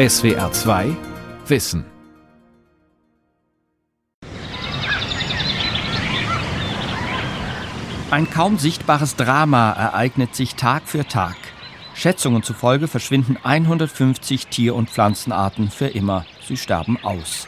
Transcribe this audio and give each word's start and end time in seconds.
SWR 0.00 0.50
2 0.50 0.96
Wissen. 1.46 1.84
Ein 8.10 8.30
kaum 8.30 8.56
sichtbares 8.56 9.16
Drama 9.16 9.72
ereignet 9.72 10.34
sich 10.34 10.54
Tag 10.54 10.84
für 10.86 11.06
Tag. 11.06 11.36
Schätzungen 11.92 12.42
zufolge 12.42 12.88
verschwinden 12.88 13.36
150 13.42 14.46
Tier- 14.46 14.74
und 14.74 14.88
Pflanzenarten 14.88 15.70
für 15.70 15.88
immer. 15.88 16.24
Sie 16.48 16.56
sterben 16.56 16.96
aus. 17.02 17.46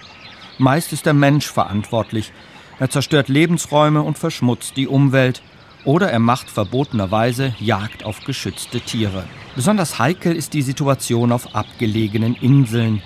Meist 0.59 0.93
ist 0.93 1.07
der 1.07 1.15
Mensch 1.15 1.51
verantwortlich. 1.51 2.35
Er 2.79 2.91
zerstört 2.91 3.31
Lebensräume 3.31 4.03
und 4.03 4.19
verschmutzt 4.19 4.77
die 4.77 4.89
Umwelt. 4.89 5.41
Oder 5.85 6.11
er 6.11 6.19
macht 6.21 6.51
verbotenerweise 6.51 7.55
Jagd 7.59 8.05
auf 8.05 8.21
geschützte 8.25 8.81
Tiere. 8.81 9.25
Besonders 9.57 9.99
heikel 9.99 10.35
ist 10.35 10.55
die 10.55 10.63
Situation 10.63 11.33
auf 11.33 11.55
abgelegenen 11.55 12.35
Inseln. 12.37 13.03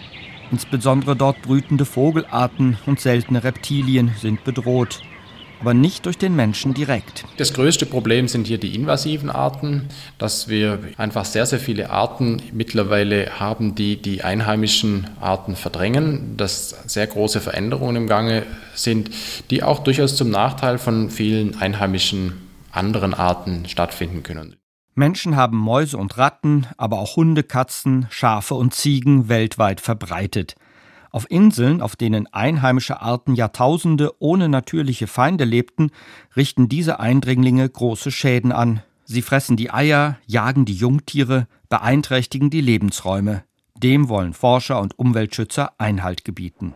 Insbesondere 0.51 1.17
dort 1.17 1.43
brütende 1.43 1.85
Vogelarten 1.85 2.79
und 2.87 3.01
seltene 3.01 3.43
Reptilien 3.43 4.13
sind 4.21 4.45
bedroht 4.45 5.01
aber 5.61 5.75
nicht 5.75 6.07
durch 6.07 6.19
den 6.19 6.37
Menschen 6.37 6.75
direkt. 6.75 7.25
Das 7.39 7.53
größte 7.53 7.87
Problem 7.87 8.29
sind 8.29 8.47
hier 8.47 8.59
die 8.59 8.75
invasiven 8.75 9.31
Arten, 9.31 9.89
dass 10.19 10.49
wir 10.49 10.81
einfach 10.97 11.25
sehr, 11.25 11.47
sehr 11.47 11.59
viele 11.59 11.91
Arten 11.91 12.43
mittlerweile 12.53 13.41
haben, 13.41 13.75
die 13.75 14.01
die 14.01 14.23
einheimischen 14.23 15.09
Arten 15.21 15.57
verdrängen, 15.57 16.37
dass 16.37 16.71
sehr 16.87 17.07
große 17.07 17.41
Veränderungen 17.41 17.97
im 17.97 18.07
Gange 18.07 18.45
sind, 18.75 19.11
die 19.51 19.63
auch 19.63 19.81
durchaus 19.81 20.17
zum 20.17 20.31
Nachteil 20.31 20.79
von 20.79 21.11
vielen 21.11 21.59
einheimischen 21.61 22.46
anderen 22.77 23.15
Arten 23.15 23.69
stattfinden 23.69 24.23
können. 24.23 24.57
Menschen 24.95 25.37
haben 25.37 25.59
Mäuse 25.59 25.99
und 25.99 26.17
Ratten, 26.17 26.67
aber 26.79 26.99
auch 26.99 27.17
Hunde, 27.17 27.43
Katzen, 27.43 28.07
Schafe 28.11 28.55
und 28.55 28.73
Ziegen 28.73 29.29
weltweit 29.29 29.81
verbreitet. 29.81 30.55
Auf 31.11 31.31
Inseln, 31.31 31.81
auf 31.81 31.97
denen 31.97 32.27
einheimische 32.33 33.01
Arten 33.01 33.35
Jahrtausende 33.35 34.13
ohne 34.19 34.49
natürliche 34.49 35.07
Feinde 35.07 35.45
lebten, 35.45 35.91
richten 36.35 36.69
diese 36.69 37.01
Eindringlinge 37.01 37.69
große 37.69 38.11
Schäden 38.11 38.53
an. 38.53 38.83
Sie 39.05 39.23
fressen 39.23 39.57
die 39.57 39.71
Eier, 39.71 40.19
jagen 40.27 40.65
die 40.65 40.75
Jungtiere, 40.75 41.47
beeinträchtigen 41.69 42.51
die 42.51 42.61
Lebensräume. 42.61 43.45
Dem 43.77 44.09
wollen 44.09 44.33
Forscher 44.33 44.81
und 44.81 44.99
Umweltschützer 44.99 45.73
Einhalt 45.79 46.25
gebieten. 46.25 46.75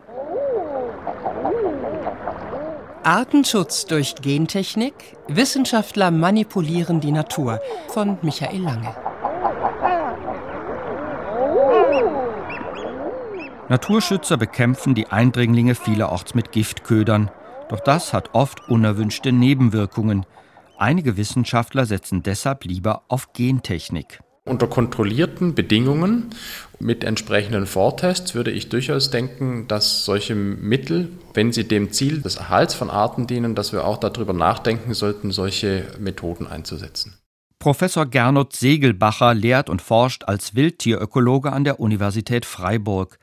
Artenschutz 3.03 3.87
durch 3.87 4.13
Gentechnik. 4.15 4.93
Wissenschaftler 5.27 6.11
manipulieren 6.11 6.99
die 6.99 7.11
Natur 7.11 7.59
von 7.87 8.19
Michael 8.21 8.61
Lange. 8.61 8.95
Naturschützer 13.69 14.37
bekämpfen 14.37 14.93
die 14.93 15.07
Eindringlinge 15.07 15.73
vielerorts 15.73 16.35
mit 16.35 16.51
Giftködern. 16.51 17.31
Doch 17.69 17.79
das 17.79 18.13
hat 18.13 18.35
oft 18.35 18.69
unerwünschte 18.69 19.31
Nebenwirkungen. 19.31 20.27
Einige 20.77 21.17
Wissenschaftler 21.17 21.87
setzen 21.87 22.21
deshalb 22.21 22.65
lieber 22.65 23.01
auf 23.07 23.33
Gentechnik. 23.33 24.19
Unter 24.43 24.65
kontrollierten 24.65 25.53
Bedingungen 25.53 26.31
mit 26.79 27.03
entsprechenden 27.03 27.67
Vortests 27.67 28.33
würde 28.33 28.49
ich 28.49 28.69
durchaus 28.69 29.11
denken, 29.11 29.67
dass 29.67 30.03
solche 30.03 30.33
Mittel, 30.33 31.09
wenn 31.35 31.51
sie 31.51 31.67
dem 31.67 31.91
Ziel 31.91 32.21
des 32.21 32.37
Erhalts 32.37 32.73
von 32.73 32.89
Arten 32.89 33.27
dienen, 33.27 33.53
dass 33.53 33.71
wir 33.71 33.85
auch 33.85 33.97
darüber 33.97 34.33
nachdenken 34.33 34.95
sollten, 34.95 35.31
solche 35.31 35.85
Methoden 35.99 36.47
einzusetzen. 36.47 37.13
Professor 37.59 38.07
Gernot 38.07 38.55
Segelbacher 38.55 39.35
lehrt 39.35 39.69
und 39.69 39.83
forscht 39.83 40.23
als 40.23 40.55
Wildtierökologe 40.55 41.53
an 41.53 41.63
der 41.63 41.79
Universität 41.79 42.43
Freiburg. 42.47 43.19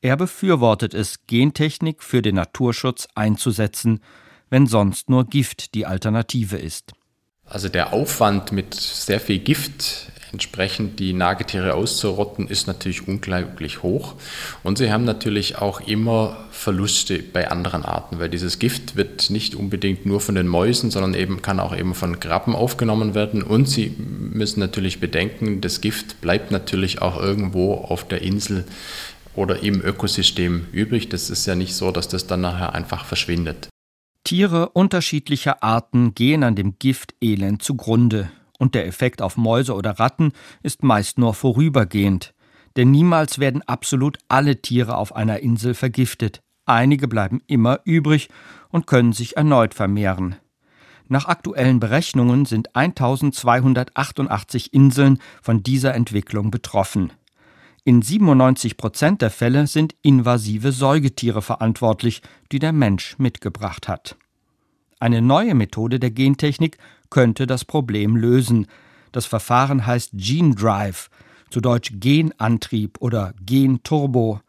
Er 0.00 0.16
befürwortet 0.16 0.94
es, 0.94 1.28
Gentechnik 1.28 2.02
für 2.02 2.22
den 2.22 2.34
Naturschutz 2.34 3.06
einzusetzen, 3.14 4.00
wenn 4.50 4.66
sonst 4.66 5.08
nur 5.08 5.26
Gift 5.26 5.74
die 5.74 5.86
Alternative 5.86 6.56
ist. 6.56 6.92
Also 7.44 7.68
der 7.68 7.92
Aufwand 7.92 8.50
mit 8.50 8.74
sehr 8.74 9.20
viel 9.20 9.38
Gift 9.38 10.10
entsprechend 10.36 11.00
die 11.00 11.14
Nagetiere 11.14 11.72
auszurotten, 11.72 12.46
ist 12.46 12.66
natürlich 12.66 13.08
unglaublich 13.08 13.82
hoch. 13.82 14.16
Und 14.62 14.76
sie 14.76 14.92
haben 14.92 15.04
natürlich 15.04 15.56
auch 15.56 15.80
immer 15.80 16.36
Verluste 16.50 17.20
bei 17.20 17.50
anderen 17.50 17.86
Arten, 17.86 18.18
weil 18.18 18.28
dieses 18.28 18.58
Gift 18.58 18.96
wird 18.96 19.30
nicht 19.30 19.54
unbedingt 19.54 20.04
nur 20.04 20.20
von 20.20 20.34
den 20.34 20.46
Mäusen, 20.46 20.90
sondern 20.90 21.14
eben 21.14 21.40
kann 21.40 21.58
auch 21.58 21.74
eben 21.74 21.94
von 21.94 22.20
Krabben 22.20 22.54
aufgenommen 22.54 23.14
werden. 23.14 23.42
Und 23.42 23.66
sie 23.66 23.94
müssen 23.98 24.60
natürlich 24.60 25.00
bedenken, 25.00 25.62
das 25.62 25.80
Gift 25.80 26.20
bleibt 26.20 26.50
natürlich 26.50 27.00
auch 27.00 27.18
irgendwo 27.18 27.72
auf 27.72 28.06
der 28.06 28.20
Insel 28.20 28.66
oder 29.34 29.62
im 29.62 29.80
Ökosystem 29.82 30.66
übrig. 30.70 31.08
Das 31.08 31.30
ist 31.30 31.46
ja 31.46 31.54
nicht 31.54 31.74
so, 31.74 31.92
dass 31.92 32.08
das 32.08 32.26
dann 32.26 32.42
nachher 32.42 32.74
einfach 32.74 33.06
verschwindet. 33.06 33.70
Tiere 34.22 34.68
unterschiedlicher 34.68 35.62
Arten 35.62 36.14
gehen 36.14 36.42
an 36.42 36.56
dem 36.56 36.78
Gift 36.78 37.14
elend 37.22 37.62
zugrunde, 37.62 38.28
und 38.58 38.74
der 38.74 38.86
Effekt 38.86 39.22
auf 39.22 39.36
Mäuse 39.36 39.74
oder 39.74 39.98
Ratten 39.98 40.32
ist 40.62 40.82
meist 40.82 41.18
nur 41.18 41.34
vorübergehend. 41.34 42.34
Denn 42.76 42.90
niemals 42.90 43.38
werden 43.38 43.62
absolut 43.62 44.18
alle 44.28 44.60
Tiere 44.60 44.96
auf 44.96 45.16
einer 45.16 45.40
Insel 45.40 45.74
vergiftet. 45.74 46.42
Einige 46.66 47.08
bleiben 47.08 47.40
immer 47.46 47.80
übrig 47.84 48.28
und 48.70 48.86
können 48.86 49.12
sich 49.12 49.36
erneut 49.36 49.72
vermehren. 49.72 50.36
Nach 51.08 51.26
aktuellen 51.26 51.78
Berechnungen 51.78 52.46
sind 52.46 52.74
1288 52.74 54.74
Inseln 54.74 55.18
von 55.40 55.62
dieser 55.62 55.94
Entwicklung 55.94 56.50
betroffen. 56.50 57.12
In 57.84 58.02
97 58.02 58.76
Prozent 58.76 59.22
der 59.22 59.30
Fälle 59.30 59.68
sind 59.68 59.94
invasive 60.02 60.72
Säugetiere 60.72 61.40
verantwortlich, 61.40 62.20
die 62.50 62.58
der 62.58 62.72
Mensch 62.72 63.16
mitgebracht 63.18 63.86
hat. 63.86 64.16
Eine 64.98 65.22
neue 65.22 65.54
Methode 65.54 66.00
der 66.00 66.10
Gentechnik 66.10 66.78
könnte 67.10 67.46
das 67.46 67.64
Problem 67.64 68.16
lösen. 68.16 68.66
Das 69.12 69.26
Verfahren 69.26 69.86
heißt 69.86 70.10
Gene 70.14 70.54
Drive, 70.54 71.10
zu 71.50 71.60
Deutsch 71.60 71.92
Genantrieb 72.00 72.98
oder 73.00 73.32
Genturbo. 73.44 74.40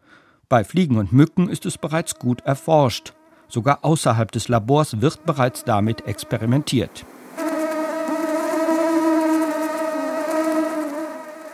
Bei 0.49 0.63
Fliegen 0.63 0.97
und 0.97 1.11
Mücken 1.11 1.49
ist 1.49 1.65
es 1.65 1.77
bereits 1.77 2.15
gut 2.15 2.41
erforscht. 2.41 3.13
Sogar 3.49 3.83
außerhalb 3.83 4.31
des 4.31 4.47
Labors 4.47 5.01
wird 5.01 5.25
bereits 5.25 5.63
damit 5.63 6.05
experimentiert. 6.05 7.05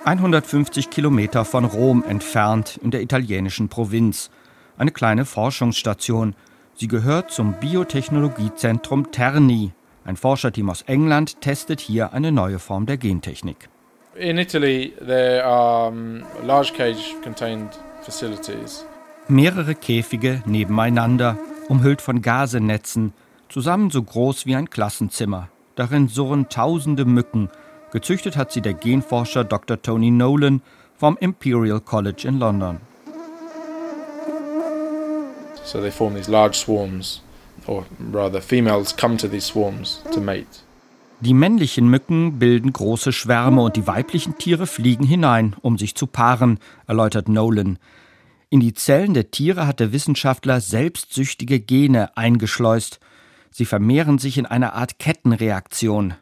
150 0.06 0.90
Kilometer 0.90 1.46
von 1.46 1.64
Rom 1.64 2.04
entfernt 2.04 2.78
in 2.84 2.92
der 2.92 3.02
italienischen 3.02 3.70
Provinz. 3.70 4.32
Eine 4.78 4.92
kleine 4.92 5.24
Forschungsstation. 5.24 6.36
Sie 6.76 6.90
gehört 6.90 7.32
zum 7.32 7.54
Biotechnologiezentrum 7.54 9.12
Terni. 9.12 9.72
Ein 10.06 10.18
Forscherteam 10.18 10.70
aus 10.70 10.82
England 10.84 11.42
testet 11.42 11.80
hier 11.80 12.14
eine 12.14 12.32
neue 12.32 12.60
Form 12.60 12.86
der 12.86 12.98
Gentechnik. 12.98 13.70
In 14.16 14.38
Italy 14.38 14.94
there 15.00 15.44
are 15.46 15.94
large 16.44 16.74
cage 16.76 17.16
contained 17.24 17.80
facilities. 18.02 18.86
Mehrere 19.28 19.76
Käfige 19.76 20.44
nebeneinander, 20.46 21.38
umhüllt 21.70 22.02
von 22.02 22.22
Gasenetzen, 22.22 23.14
zusammen 23.50 23.90
so 23.90 24.04
groß 24.04 24.46
wie 24.46 24.56
ein 24.56 24.70
Klassenzimmer. 24.70 25.50
Darin 25.76 26.08
surren 26.08 26.50
tausende 26.50 27.06
Mücken, 27.06 27.50
Gezüchtet 27.94 28.36
hat 28.38 28.52
sie 28.52 28.62
der 28.62 28.74
Genforscher 28.74 29.44
Dr. 29.44 29.80
Tony 29.80 30.10
Nolan 30.10 30.64
vom 30.98 31.16
Imperial 31.20 31.80
College 31.80 32.28
in 32.28 32.40
London. 32.40 32.80
So 35.64 35.80
they 35.80 35.92
form 35.92 36.16
these 36.16 36.28
large 36.28 36.58
swarms, 36.58 37.22
or 37.68 37.86
rather 38.14 38.42
females 38.42 38.96
come 38.96 39.18
to 39.18 39.28
these 39.28 39.46
swarms 39.46 40.02
to 40.14 40.20
mate. 40.20 40.64
Die 41.24 41.34
männlichen 41.34 41.88
Mücken 41.88 42.38
bilden 42.38 42.74
große 42.74 43.14
Schwärme 43.14 43.62
und 43.62 43.78
die 43.78 43.88
weiblichen 43.88 44.38
Tiere 44.38 44.68
fliegen 44.68 45.06
hinein, 45.06 45.56
um 45.62 45.78
sich 45.78 45.96
zu 45.96 46.06
paaren, 46.06 46.60
erläutert 46.86 47.30
Nolan. 47.30 47.80
In 48.50 48.60
die 48.60 48.74
Zellen 48.74 49.14
der 49.14 49.32
Tiere 49.32 49.66
hat 49.66 49.80
der 49.80 49.94
Wissenschaftler 49.94 50.60
selbstsüchtige 50.60 51.62
Gene 51.62 52.16
eingeschleust. 52.18 53.00
Sie 53.52 53.66
vermehren 53.66 54.18
sich 54.18 54.38
in 54.38 54.46
einer 54.46 54.74
Art 54.74 55.00
Kettenreaktion. 55.00 56.16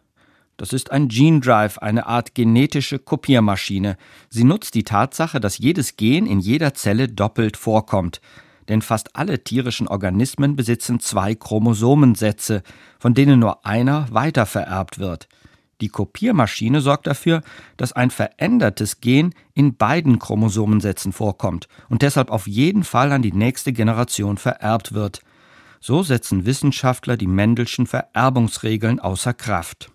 Das 0.58 0.72
ist 0.72 0.92
ein 0.92 1.08
Gene 1.08 1.40
Drive, 1.40 1.80
eine 1.80 2.06
Art 2.06 2.36
genetische 2.36 3.00
Kopiermaschine. 3.00 3.98
Sie 4.30 4.44
nutzt 4.44 4.76
die 4.76 4.84
Tatsache, 4.84 5.40
dass 5.40 5.58
jedes 5.58 5.98
Gen 5.98 6.28
in 6.28 6.40
jeder 6.40 6.76
Zelle 6.76 7.08
doppelt 7.08 7.58
vorkommt. 7.58 8.22
Denn 8.70 8.82
fast 8.82 9.16
alle 9.16 9.44
tierischen 9.44 9.88
Organismen 9.88 10.56
besitzen 10.56 11.00
zwei 11.00 11.36
Chromosomensätze, 11.36 12.64
von 13.00 13.14
denen 13.14 13.40
nur 13.40 13.66
einer 13.66 14.08
weitervererbt 14.12 15.00
wird. 15.00 15.28
Die 15.82 15.90
Kopiermaschine 15.90 16.80
sorgt 16.80 17.08
dafür, 17.08 17.42
dass 17.76 17.92
ein 17.92 18.12
verändertes 18.12 19.02
Gen 19.02 19.34
in 19.56 19.76
beiden 19.76 20.20
Chromosomensätzen 20.20 21.12
vorkommt 21.12 21.68
und 21.90 22.04
deshalb 22.04 22.30
auf 22.30 22.46
jeden 22.48 22.84
Fall 22.84 23.12
an 23.12 23.24
die 23.24 23.34
nächste 23.34 23.74
Generation 23.74 24.38
vererbt 24.38 24.94
wird. 24.94 25.22
So 25.80 26.04
setzen 26.04 26.46
Wissenschaftler 26.46 27.18
die 27.18 27.28
Mendelschen 27.28 27.88
Vererbungsregeln 27.88 29.00
außer 29.00 29.34
Kraft. 29.34 29.92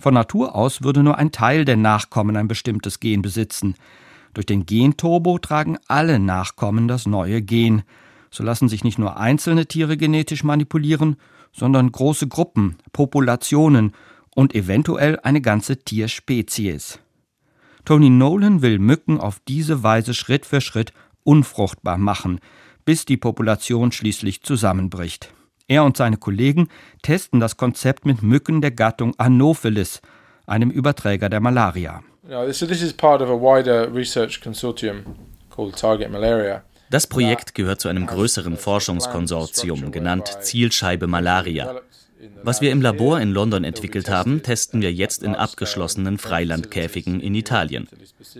Von 0.00 0.14
Natur 0.14 0.56
aus 0.56 0.82
würde 0.82 1.04
nur 1.04 1.16
ein 1.16 1.30
Teil 1.30 1.64
der 1.64 1.76
Nachkommen 1.76 2.36
ein 2.36 2.48
bestimmtes 2.48 2.98
Gen 2.98 3.22
besitzen. 3.22 3.76
Durch 4.34 4.46
den 4.46 4.66
Genturbo 4.66 5.38
tragen 5.38 5.78
alle 5.86 6.18
Nachkommen 6.18 6.88
das 6.88 7.06
neue 7.06 7.42
Gen. 7.42 7.82
So 8.30 8.44
lassen 8.44 8.68
sich 8.68 8.84
nicht 8.84 8.98
nur 8.98 9.16
einzelne 9.16 9.66
Tiere 9.66 9.96
genetisch 9.96 10.44
manipulieren, 10.44 11.16
sondern 11.52 11.90
große 11.90 12.28
Gruppen, 12.28 12.76
Populationen 12.92 13.92
und 14.34 14.54
eventuell 14.54 15.18
eine 15.20 15.40
ganze 15.40 15.78
Tierspezies. 15.78 17.00
Tony 17.84 18.10
Nolan 18.10 18.62
will 18.62 18.78
Mücken 18.78 19.18
auf 19.18 19.40
diese 19.48 19.82
Weise 19.82 20.14
Schritt 20.14 20.44
für 20.44 20.60
Schritt 20.60 20.92
unfruchtbar 21.24 21.98
machen, 21.98 22.38
bis 22.84 23.04
die 23.04 23.16
Population 23.16 23.92
schließlich 23.92 24.42
zusammenbricht. 24.42 25.32
Er 25.66 25.84
und 25.84 25.96
seine 25.96 26.16
Kollegen 26.16 26.68
testen 27.02 27.40
das 27.40 27.56
Konzept 27.56 28.06
mit 28.06 28.22
Mücken 28.22 28.60
der 28.60 28.70
Gattung 28.70 29.14
Anopheles, 29.18 30.00
einem 30.46 30.70
Überträger 30.70 31.28
der 31.28 31.40
Malaria. 31.40 32.02
Das 36.90 37.06
Projekt 37.06 37.54
gehört 37.54 37.80
zu 37.80 37.88
einem 37.88 38.06
größeren 38.06 38.58
Forschungskonsortium, 38.58 39.90
genannt 39.92 40.36
Zielscheibe 40.42 41.06
Malaria. 41.06 41.80
Was 42.42 42.60
wir 42.60 42.70
im 42.70 42.82
Labor 42.82 43.18
in 43.18 43.30
London 43.30 43.64
entwickelt 43.64 44.10
haben, 44.10 44.42
testen 44.42 44.82
wir 44.82 44.92
jetzt 44.92 45.22
in 45.22 45.34
abgeschlossenen 45.34 46.18
Freilandkäfigen 46.18 47.20
in 47.20 47.34
Italien. 47.34 47.88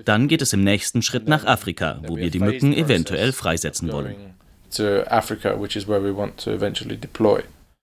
Dann 0.04 0.28
geht 0.28 0.42
es 0.42 0.52
im 0.52 0.64
nächsten 0.64 1.00
Schritt 1.00 1.26
nach 1.26 1.46
Afrika, 1.46 2.02
wo 2.06 2.18
wir 2.18 2.30
die 2.30 2.40
Mücken 2.40 2.74
eventuell 2.74 3.32
freisetzen 3.32 3.90
wollen. 3.90 4.34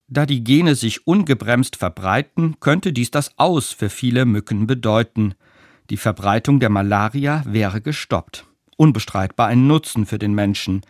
Da 0.07 0.27
die 0.27 0.43
Gene 0.43 0.75
sich 0.75 1.07
ungebremst 1.07 1.77
verbreiten, 1.77 2.57
könnte 2.59 2.93
dies 2.93 3.09
das 3.09 3.31
Aus 3.37 3.71
für 3.71 3.89
viele 3.89 4.25
Mücken 4.25 4.67
bedeuten. 4.67 5.33
Die 5.89 5.97
Verbreitung 5.97 6.59
der 6.59 6.69
Malaria 6.69 7.43
wäre 7.45 7.81
gestoppt. 7.81 8.45
Unbestreitbar 8.77 9.47
ein 9.47 9.67
Nutzen 9.67 10.05
für 10.05 10.17
den 10.17 10.33
Menschen. 10.33 10.81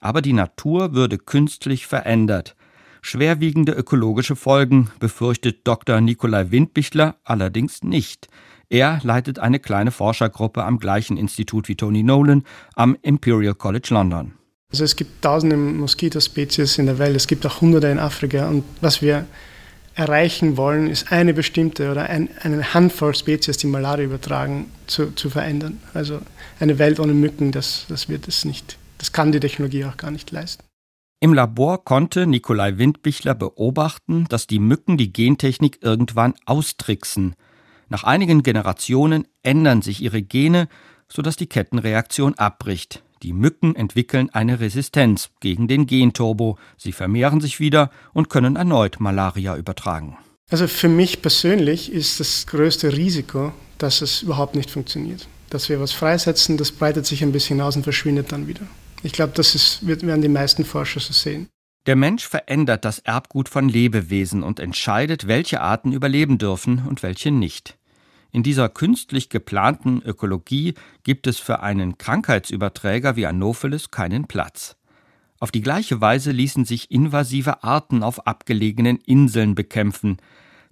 Aber 0.00 0.22
die 0.22 0.32
Natur 0.32 0.94
würde 0.94 1.18
künstlich 1.18 1.86
verändert. 1.86 2.56
Schwerwiegende 3.02 3.72
ökologische 3.72 4.36
Folgen 4.36 4.90
befürchtet 4.98 5.66
Dr. 5.66 6.00
Nikolai 6.00 6.50
Windbichler 6.50 7.16
allerdings 7.24 7.82
nicht. 7.82 8.28
Er 8.68 9.00
leitet 9.02 9.38
eine 9.38 9.58
kleine 9.58 9.90
Forschergruppe 9.90 10.64
am 10.64 10.78
gleichen 10.78 11.16
Institut 11.16 11.68
wie 11.68 11.76
Tony 11.76 12.02
Nolan 12.02 12.44
am 12.74 12.96
Imperial 13.02 13.54
College 13.54 13.88
London. 13.90 14.32
Also 14.70 14.84
es 14.84 14.94
gibt 14.94 15.22
tausende 15.22 15.56
Moskitospezies 15.56 16.78
in 16.78 16.86
der 16.86 16.98
Welt, 16.98 17.16
es 17.16 17.26
gibt 17.26 17.44
auch 17.46 17.60
hunderte 17.60 17.88
in 17.88 17.98
Afrika 17.98 18.48
und 18.48 18.64
was 18.80 19.02
wir 19.02 19.26
erreichen 19.94 20.56
wollen, 20.56 20.88
ist 20.88 21.12
eine 21.12 21.34
bestimmte 21.34 21.90
oder 21.90 22.04
ein, 22.04 22.28
eine 22.42 22.74
Handvoll 22.74 23.14
Spezies, 23.14 23.56
die 23.56 23.66
Malaria 23.66 24.06
übertragen, 24.06 24.70
zu, 24.86 25.12
zu 25.12 25.30
verändern. 25.30 25.80
Also 25.94 26.20
eine 26.58 26.78
Welt 26.78 27.00
ohne 27.00 27.12
Mücken, 27.12 27.52
das, 27.52 27.86
das 27.88 28.08
wird 28.08 28.28
es 28.28 28.44
nicht. 28.44 28.78
Das 28.98 29.12
kann 29.12 29.32
die 29.32 29.40
Technologie 29.40 29.84
auch 29.84 29.96
gar 29.96 30.10
nicht 30.10 30.30
leisten. 30.30 30.62
Im 31.22 31.34
Labor 31.34 31.84
konnte 31.84 32.26
Nikolai 32.26 32.78
Windbichler 32.78 33.34
beobachten, 33.34 34.24
dass 34.28 34.46
die 34.46 34.58
Mücken 34.58 34.96
die 34.96 35.12
Gentechnik 35.12 35.78
irgendwann 35.82 36.34
austricksen. 36.46 37.34
Nach 37.90 38.04
einigen 38.04 38.42
Generationen 38.42 39.26
ändern 39.42 39.82
sich 39.82 40.00
ihre 40.00 40.22
Gene, 40.22 40.68
sodass 41.08 41.36
die 41.36 41.48
Kettenreaktion 41.48 42.38
abbricht. 42.38 43.02
Die 43.22 43.32
Mücken 43.32 43.76
entwickeln 43.76 44.30
eine 44.30 44.60
Resistenz 44.60 45.30
gegen 45.40 45.68
den 45.68 45.86
Genturbo, 45.86 46.58
sie 46.78 46.92
vermehren 46.92 47.40
sich 47.40 47.60
wieder 47.60 47.90
und 48.14 48.30
können 48.30 48.56
erneut 48.56 48.98
Malaria 48.98 49.56
übertragen. 49.56 50.16
Also 50.50 50.66
für 50.66 50.88
mich 50.88 51.22
persönlich 51.22 51.92
ist 51.92 52.18
das 52.18 52.46
größte 52.46 52.96
Risiko, 52.96 53.52
dass 53.78 54.00
es 54.00 54.22
überhaupt 54.22 54.54
nicht 54.54 54.70
funktioniert. 54.70 55.28
Dass 55.50 55.68
wir 55.68 55.80
was 55.80 55.92
freisetzen, 55.92 56.56
das 56.56 56.72
breitet 56.72 57.06
sich 57.06 57.22
ein 57.22 57.32
bisschen 57.32 57.60
aus 57.60 57.76
und 57.76 57.82
verschwindet 57.82 58.32
dann 58.32 58.46
wieder. 58.46 58.62
Ich 59.02 59.12
glaube, 59.12 59.32
das 59.34 59.54
ist, 59.54 59.86
werden 59.86 60.22
die 60.22 60.28
meisten 60.28 60.64
Forscher 60.64 61.00
so 61.00 61.12
sehen. 61.12 61.48
Der 61.86 61.96
Mensch 61.96 62.26
verändert 62.26 62.84
das 62.84 62.98
Erbgut 62.98 63.48
von 63.48 63.68
Lebewesen 63.68 64.42
und 64.42 64.60
entscheidet, 64.60 65.26
welche 65.26 65.60
Arten 65.60 65.92
überleben 65.92 66.36
dürfen 66.36 66.86
und 66.86 67.02
welche 67.02 67.30
nicht. 67.30 67.78
In 68.32 68.42
dieser 68.42 68.68
künstlich 68.68 69.28
geplanten 69.28 70.02
Ökologie 70.02 70.74
gibt 71.02 71.26
es 71.26 71.38
für 71.38 71.60
einen 71.60 71.98
Krankheitsüberträger 71.98 73.16
wie 73.16 73.26
Anopheles 73.26 73.90
keinen 73.90 74.26
Platz. 74.26 74.76
Auf 75.40 75.50
die 75.50 75.62
gleiche 75.62 76.00
Weise 76.00 76.32
ließen 76.32 76.64
sich 76.64 76.90
invasive 76.90 77.64
Arten 77.64 78.02
auf 78.02 78.26
abgelegenen 78.26 78.98
Inseln 78.98 79.54
bekämpfen. 79.54 80.18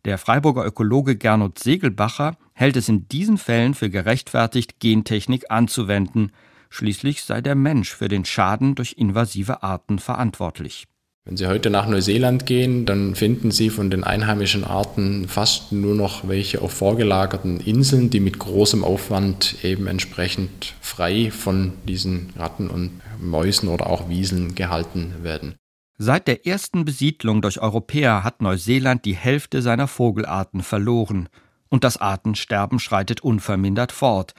Der 0.04 0.18
Freiburger 0.18 0.64
Ökologe 0.64 1.16
Gernot 1.16 1.58
Segelbacher 1.58 2.36
hält 2.52 2.76
es 2.76 2.88
in 2.88 3.08
diesen 3.08 3.38
Fällen 3.38 3.74
für 3.74 3.90
gerechtfertigt, 3.90 4.78
Gentechnik 4.78 5.50
anzuwenden. 5.50 6.32
Schließlich 6.70 7.22
sei 7.22 7.40
der 7.40 7.54
Mensch 7.54 7.94
für 7.94 8.08
den 8.08 8.24
Schaden 8.24 8.74
durch 8.74 8.92
invasive 8.98 9.62
Arten 9.62 9.98
verantwortlich. 9.98 10.86
Wenn 11.28 11.36
Sie 11.36 11.46
heute 11.46 11.68
nach 11.68 11.86
Neuseeland 11.86 12.46
gehen, 12.46 12.86
dann 12.86 13.14
finden 13.14 13.50
Sie 13.50 13.68
von 13.68 13.90
den 13.90 14.02
einheimischen 14.02 14.64
Arten 14.64 15.28
fast 15.28 15.72
nur 15.72 15.94
noch 15.94 16.26
welche 16.26 16.62
auf 16.62 16.72
vorgelagerten 16.72 17.60
Inseln, 17.60 18.08
die 18.08 18.18
mit 18.18 18.38
großem 18.38 18.82
Aufwand 18.82 19.62
eben 19.62 19.88
entsprechend 19.88 20.74
frei 20.80 21.30
von 21.30 21.74
diesen 21.86 22.32
Ratten 22.38 22.70
und 22.70 23.02
Mäusen 23.20 23.68
oder 23.68 23.88
auch 23.88 24.08
Wieseln 24.08 24.54
gehalten 24.54 25.16
werden. 25.20 25.56
Seit 25.98 26.28
der 26.28 26.46
ersten 26.46 26.86
Besiedlung 26.86 27.42
durch 27.42 27.60
Europäer 27.60 28.24
hat 28.24 28.40
Neuseeland 28.40 29.04
die 29.04 29.16
Hälfte 29.16 29.60
seiner 29.60 29.86
Vogelarten 29.86 30.62
verloren. 30.62 31.28
Und 31.68 31.84
das 31.84 31.98
Artensterben 31.98 32.78
schreitet 32.78 33.20
unvermindert 33.20 33.92
fort. 33.92 34.32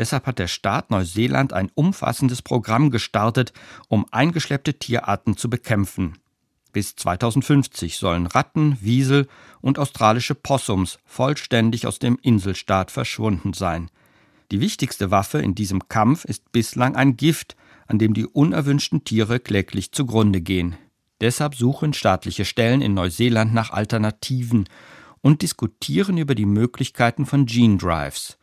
Deshalb 0.00 0.26
hat 0.26 0.38
der 0.38 0.48
Staat 0.48 0.90
Neuseeland 0.90 1.52
ein 1.52 1.70
umfassendes 1.74 2.40
Programm 2.40 2.90
gestartet, 2.90 3.52
um 3.88 4.06
eingeschleppte 4.10 4.78
Tierarten 4.78 5.36
zu 5.36 5.50
bekämpfen. 5.50 6.16
Bis 6.72 6.96
2050 6.96 7.98
sollen 7.98 8.24
Ratten, 8.24 8.78
Wiesel 8.80 9.28
und 9.60 9.78
australische 9.78 10.34
Possums 10.34 11.00
vollständig 11.04 11.86
aus 11.86 11.98
dem 11.98 12.18
Inselstaat 12.22 12.90
verschwunden 12.90 13.52
sein. 13.52 13.90
Die 14.50 14.62
wichtigste 14.62 15.10
Waffe 15.10 15.40
in 15.40 15.54
diesem 15.54 15.86
Kampf 15.88 16.24
ist 16.24 16.50
bislang 16.50 16.96
ein 16.96 17.18
Gift, 17.18 17.54
an 17.86 17.98
dem 17.98 18.14
die 18.14 18.24
unerwünschten 18.24 19.04
Tiere 19.04 19.38
kläglich 19.38 19.92
zugrunde 19.92 20.40
gehen. 20.40 20.76
Deshalb 21.20 21.54
suchen 21.54 21.92
staatliche 21.92 22.46
Stellen 22.46 22.80
in 22.80 22.94
Neuseeland 22.94 23.52
nach 23.52 23.68
Alternativen 23.68 24.66
und 25.20 25.42
diskutieren 25.42 26.16
über 26.16 26.34
die 26.34 26.46
Möglichkeiten 26.46 27.26
von 27.26 27.44
Gene 27.44 27.76
Drives. 27.76 28.38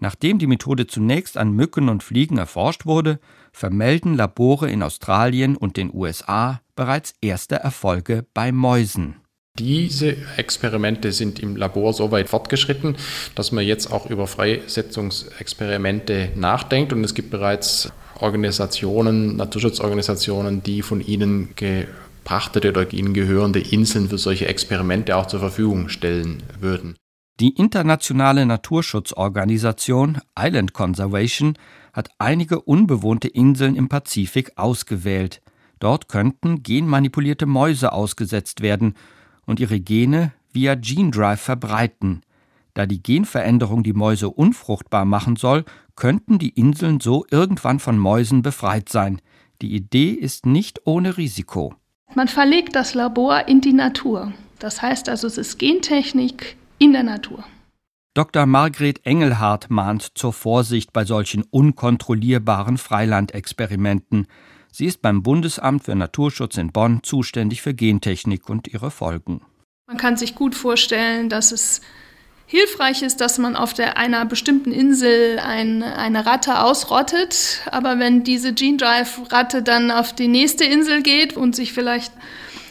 Nachdem 0.00 0.38
die 0.38 0.46
Methode 0.46 0.86
zunächst 0.86 1.36
an 1.36 1.52
Mücken 1.52 1.88
und 1.88 2.02
Fliegen 2.02 2.38
erforscht 2.38 2.86
wurde, 2.86 3.18
vermelden 3.52 4.14
Labore 4.14 4.70
in 4.70 4.82
Australien 4.82 5.56
und 5.56 5.76
den 5.76 5.92
USA 5.92 6.60
bereits 6.76 7.14
erste 7.20 7.56
Erfolge 7.56 8.24
bei 8.34 8.52
Mäusen. 8.52 9.16
Diese 9.58 10.16
Experimente 10.36 11.10
sind 11.10 11.40
im 11.40 11.56
Labor 11.56 11.92
so 11.92 12.12
weit 12.12 12.28
fortgeschritten, 12.28 12.94
dass 13.34 13.50
man 13.50 13.66
jetzt 13.66 13.90
auch 13.90 14.08
über 14.08 14.28
Freisetzungsexperimente 14.28 16.28
nachdenkt 16.36 16.92
und 16.92 17.02
es 17.02 17.14
gibt 17.14 17.30
bereits 17.30 17.90
Organisationen, 18.20 19.34
Naturschutzorganisationen, 19.34 20.62
die 20.62 20.82
von 20.82 21.00
ihnen 21.00 21.56
gepachtete 21.56 22.68
oder 22.68 22.92
ihnen 22.92 23.14
gehörende 23.14 23.58
Inseln 23.58 24.08
für 24.08 24.18
solche 24.18 24.46
Experimente 24.46 25.16
auch 25.16 25.26
zur 25.26 25.40
Verfügung 25.40 25.88
stellen 25.88 26.44
würden. 26.60 26.94
Die 27.40 27.50
internationale 27.50 28.44
Naturschutzorganisation 28.46 30.18
Island 30.36 30.72
Conservation 30.72 31.54
hat 31.92 32.10
einige 32.18 32.60
unbewohnte 32.60 33.28
Inseln 33.28 33.76
im 33.76 33.88
Pazifik 33.88 34.50
ausgewählt. 34.56 35.40
Dort 35.78 36.08
könnten 36.08 36.64
genmanipulierte 36.64 37.46
Mäuse 37.46 37.92
ausgesetzt 37.92 38.60
werden 38.60 38.94
und 39.46 39.60
ihre 39.60 39.78
Gene 39.78 40.32
via 40.52 40.74
Gene 40.74 41.12
Drive 41.12 41.40
verbreiten. 41.40 42.22
Da 42.74 42.86
die 42.86 43.00
Genveränderung 43.00 43.84
die 43.84 43.92
Mäuse 43.92 44.30
unfruchtbar 44.30 45.04
machen 45.04 45.36
soll, 45.36 45.64
könnten 45.94 46.40
die 46.40 46.50
Inseln 46.50 46.98
so 46.98 47.24
irgendwann 47.30 47.78
von 47.78 47.98
Mäusen 47.98 48.42
befreit 48.42 48.88
sein. 48.88 49.20
Die 49.62 49.76
Idee 49.76 50.10
ist 50.10 50.44
nicht 50.44 50.80
ohne 50.86 51.16
Risiko. 51.16 51.72
Man 52.16 52.26
verlegt 52.26 52.74
das 52.74 52.94
Labor 52.94 53.46
in 53.46 53.60
die 53.60 53.72
Natur. 53.72 54.32
Das 54.58 54.82
heißt 54.82 55.08
also, 55.08 55.28
es 55.28 55.38
ist 55.38 55.58
Gentechnik 55.58 56.57
in 56.78 56.92
der 56.92 57.02
Natur. 57.02 57.44
Dr. 58.14 58.46
Margret 58.46 59.06
Engelhardt 59.06 59.70
mahnt 59.70 60.18
zur 60.18 60.32
Vorsicht 60.32 60.92
bei 60.92 61.04
solchen 61.04 61.44
unkontrollierbaren 61.44 62.78
Freilandexperimenten. 62.78 64.26
Sie 64.72 64.86
ist 64.86 65.02
beim 65.02 65.22
Bundesamt 65.22 65.84
für 65.84 65.94
Naturschutz 65.94 66.56
in 66.56 66.72
Bonn 66.72 67.02
zuständig 67.02 67.62
für 67.62 67.74
Gentechnik 67.74 68.48
und 68.48 68.68
ihre 68.68 68.90
Folgen. 68.90 69.42
Man 69.86 69.96
kann 69.96 70.16
sich 70.16 70.34
gut 70.34 70.54
vorstellen, 70.54 71.28
dass 71.28 71.52
es 71.52 71.80
hilfreich 72.48 73.02
ist, 73.02 73.20
dass 73.20 73.38
man 73.38 73.56
auf 73.56 73.74
der, 73.74 73.98
einer 73.98 74.24
bestimmten 74.24 74.72
Insel 74.72 75.38
ein, 75.38 75.82
eine 75.82 76.26
Ratte 76.26 76.60
ausrottet. 76.60 77.60
Aber 77.70 77.98
wenn 77.98 78.24
diese 78.24 78.52
Gene 78.52 78.78
Drive 78.78 79.20
Ratte 79.30 79.62
dann 79.62 79.90
auf 79.90 80.14
die 80.14 80.28
nächste 80.28 80.64
Insel 80.64 81.02
geht 81.02 81.36
und 81.36 81.54
sich 81.54 81.72
vielleicht 81.72 82.12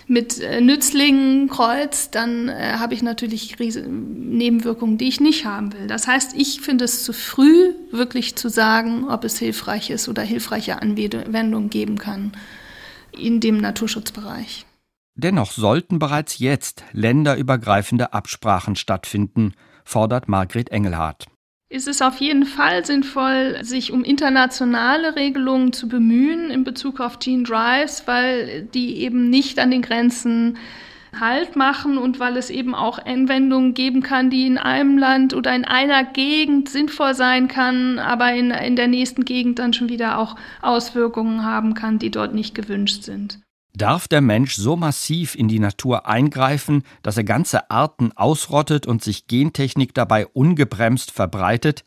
mit 0.08 0.40
äh, 0.40 0.62
Nützlingen 0.62 1.50
kreuzt, 1.50 2.16
dann 2.16 2.50
äh, 2.50 2.74
habe 2.80 2.94
ich 2.94 3.04
natürlich 3.04 3.58
Nebenwirkungen, 3.60 4.98
die 4.98 5.08
ich 5.08 5.20
nicht 5.20 5.46
haben 5.46 5.74
will. 5.74 5.88
Das 5.88 6.08
heißt, 6.08 6.34
ich 6.36 6.62
finde 6.62 6.86
es 6.86 7.04
zu 7.04 7.14
früh, 7.14 7.74
wirklich 7.92 8.36
zu 8.36 8.50
sagen, 8.50 9.10
ob 9.10 9.24
es 9.26 9.38
hilfreich 9.38 9.90
ist 9.90 10.08
oder 10.08 10.22
hilfreiche 10.22 10.82
Anwendungen 10.82 11.70
geben 11.70 11.98
kann 11.98 12.32
in 13.12 13.40
dem 13.40 13.58
Naturschutzbereich. 13.58 14.66
Dennoch 15.16 15.52
sollten 15.52 16.00
bereits 16.00 16.40
jetzt 16.40 16.84
länderübergreifende 16.92 18.14
Absprachen 18.14 18.76
stattfinden, 18.76 19.54
fordert 19.84 20.28
Margret 20.30 20.70
Engelhardt. 20.70 21.26
Es 21.70 21.86
ist 21.86 22.02
auf 22.02 22.20
jeden 22.22 22.46
Fall 22.46 22.86
sinnvoll, 22.86 23.58
sich 23.62 23.92
um 23.92 24.06
internationale 24.06 25.18
Regelungen 25.18 25.74
zu 25.74 25.90
bemühen 25.90 26.50
in 26.50 26.64
Bezug 26.64 27.02
auf 27.02 27.20
Gene 27.20 27.44
Drives, 27.44 28.08
weil 28.08 28.64
die 28.74 28.98
eben 29.02 29.30
nicht 29.30 29.60
an 29.60 29.72
den 29.72 29.82
Grenzen 29.82 30.58
Halt 31.20 31.56
machen 31.56 31.98
und 31.98 32.20
weil 32.20 32.38
es 32.38 32.50
eben 32.50 32.76
auch 32.76 33.00
Anwendungen 33.00 33.74
geben 33.74 34.04
kann, 34.04 34.30
die 34.30 34.46
in 34.46 34.58
einem 34.58 34.98
Land 34.98 35.34
oder 35.34 35.56
in 35.56 35.66
einer 35.66 36.04
Gegend 36.04 36.70
sinnvoll 36.70 37.16
sein 37.16 37.48
kann, 37.48 37.98
aber 37.98 38.34
in, 38.34 38.52
in 38.52 38.76
der 38.76 38.88
nächsten 38.88 39.26
Gegend 39.26 39.58
dann 39.58 39.74
schon 39.74 39.90
wieder 39.90 40.20
auch 40.20 40.36
Auswirkungen 40.62 41.44
haben 41.44 41.74
kann, 41.74 41.98
die 41.98 42.12
dort 42.12 42.36
nicht 42.36 42.54
gewünscht 42.56 43.04
sind. 43.04 43.40
Darf 43.78 44.08
der 44.08 44.22
Mensch 44.22 44.56
so 44.56 44.76
massiv 44.76 45.36
in 45.36 45.48
die 45.48 45.60
Natur 45.60 46.08
eingreifen, 46.08 46.82
dass 47.04 47.16
er 47.16 47.24
ganze 47.24 47.70
Arten 47.70 48.12
ausrottet 48.12 48.88
und 48.88 49.04
sich 49.04 49.28
Gentechnik 49.28 49.94
dabei 49.94 50.26
ungebremst 50.26 51.12
verbreitet? 51.12 51.84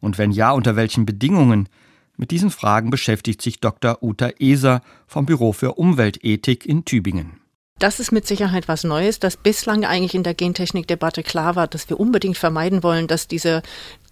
Und 0.00 0.16
wenn 0.16 0.30
ja, 0.30 0.52
unter 0.52 0.76
welchen 0.76 1.04
Bedingungen? 1.04 1.68
Mit 2.16 2.30
diesen 2.30 2.48
Fragen 2.48 2.88
beschäftigt 2.88 3.42
sich 3.42 3.60
Dr. 3.60 4.02
Uta 4.02 4.30
Eser 4.38 4.80
vom 5.06 5.26
Büro 5.26 5.52
für 5.52 5.74
Umweltethik 5.74 6.64
in 6.64 6.86
Tübingen. 6.86 7.38
Das 7.78 8.00
ist 8.00 8.10
mit 8.10 8.26
Sicherheit 8.26 8.68
was 8.68 8.84
Neues, 8.84 9.20
das 9.20 9.36
bislang 9.36 9.84
eigentlich 9.84 10.14
in 10.14 10.22
der 10.22 10.32
Gentechnikdebatte 10.32 11.22
klar 11.22 11.56
war, 11.56 11.66
dass 11.66 11.90
wir 11.90 12.00
unbedingt 12.00 12.38
vermeiden 12.38 12.82
wollen, 12.82 13.06
dass 13.06 13.28
diese 13.28 13.60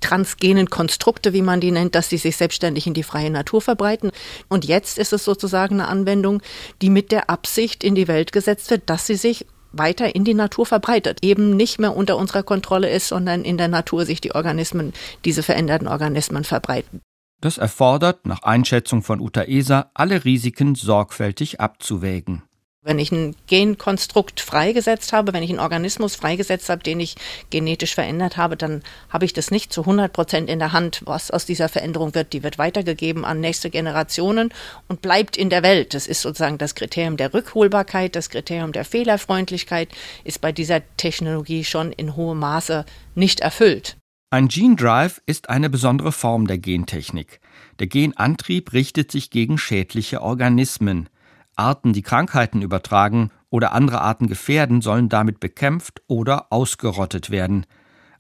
transgenen 0.03 0.69
Konstrukte, 0.69 1.33
wie 1.33 1.41
man 1.41 1.61
die 1.61 1.71
nennt, 1.71 1.95
dass 1.95 2.11
sie 2.11 2.19
sich 2.19 2.37
selbstständig 2.37 2.87
in 2.87 2.93
die 2.93 3.03
freie 3.03 3.31
Natur 3.31 3.63
verbreiten. 3.63 4.11
Und 4.49 4.67
jetzt 4.67 4.99
ist 4.99 5.15
es 5.15 5.25
sozusagen 5.25 5.81
eine 5.81 5.89
Anwendung, 5.89 6.43
die 6.83 6.91
mit 6.91 7.11
der 7.11 7.31
Absicht 7.31 7.83
in 7.83 7.95
die 7.95 8.07
Welt 8.07 8.33
gesetzt 8.33 8.71
wird, 8.71 8.91
dass 8.91 9.07
sie 9.07 9.17
sich 9.17 9.47
weiter 9.73 10.15
in 10.15 10.25
die 10.25 10.35
Natur 10.35 10.67
verbreitet, 10.67 11.21
eben 11.23 11.57
nicht 11.57 11.81
mehr 11.81 11.97
unter 11.97 12.19
unserer 12.19 12.43
Kontrolle 12.43 12.91
ist, 12.91 13.09
sondern 13.09 13.45
in 13.45 13.57
der 13.57 13.69
Natur 13.69 14.05
sich 14.05 14.21
die 14.21 14.35
Organismen, 14.35 14.93
diese 15.25 15.43
veränderten 15.43 15.89
Organismen 15.89 16.45
verbreiten. 16.45 17.01
Das 17.41 17.57
erfordert, 17.57 18.27
nach 18.27 18.43
Einschätzung 18.43 19.03
von 19.03 19.21
Uta 19.21 19.45
Eser, 19.45 19.91
alle 19.95 20.27
Risiken 20.27 20.75
sorgfältig 20.75 21.61
abzuwägen. 21.61 22.43
Wenn 22.87 22.99
ich 22.99 23.11
ein 23.13 23.35
Genkonstrukt 23.47 24.41
freigesetzt 24.41 25.15
habe, 25.15 25.33
wenn 25.33 25.43
ich 25.43 25.49
einen 25.49 25.59
Organismus 25.59 26.17
freigesetzt 26.17 26.69
habe, 26.69 26.83
den 26.83 27.01
ich 27.01 27.15
genetisch 27.49 27.95
verändert 27.95 28.37
habe, 28.37 28.59
dann 28.59 28.83
habe 29.09 29.25
ich 29.25 29.33
das 29.33 29.51
nicht 29.51 29.73
zu 29.73 29.81
100 29.81 30.13
Prozent 30.13 30.51
in 30.51 30.59
der 30.59 30.75
Hand, 30.75 31.01
was 31.07 31.31
aus 31.31 31.47
dieser 31.47 31.71
Veränderung 31.71 32.15
wird. 32.15 32.35
Die 32.35 32.43
wird 32.43 32.59
weitergegeben 32.59 33.25
an 33.25 33.41
nächste 33.41 33.71
Generationen 33.71 34.53
und 34.87 35.01
bleibt 35.01 35.39
in 35.39 35.49
der 35.49 35.63
Welt. 35.63 35.95
Das 35.95 36.07
ist 36.07 36.21
sozusagen 36.21 36.59
das 36.59 36.75
Kriterium 36.75 37.17
der 37.17 37.33
Rückholbarkeit, 37.33 38.15
das 38.15 38.29
Kriterium 38.29 38.73
der 38.73 38.85
Fehlerfreundlichkeit 38.85 39.89
ist 40.23 40.43
bei 40.43 40.53
dieser 40.53 40.83
Technologie 40.99 41.65
schon 41.65 41.91
in 41.91 42.17
hohem 42.17 42.39
Maße 42.39 42.85
nicht 43.15 43.41
erfüllt. 43.41 43.97
Ein 44.29 44.49
Gene 44.49 44.77
Drive 44.77 45.23
ist 45.25 45.49
eine 45.49 45.71
besondere 45.71 46.13
Form 46.13 46.47
der 46.47 46.59
Gentechnik. 46.59 47.41
Der 47.79 47.87
Genantrieb 47.87 48.75
richtet 48.75 49.11
sich 49.11 49.31
gegen 49.31 49.57
schädliche 49.57 50.21
Organismen. 50.21 51.09
Arten, 51.57 51.93
die 51.93 52.03
Krankheiten 52.03 52.63
übertragen 52.63 53.31
oder 53.51 53.73
andere 53.73 54.01
Arten 54.01 54.27
gefährden, 54.27 54.83
sollen 54.83 55.09
damit 55.09 55.41
bekämpft 55.41 56.03
oder 56.07 56.47
ausgerottet 56.51 57.31
werden. 57.31 57.67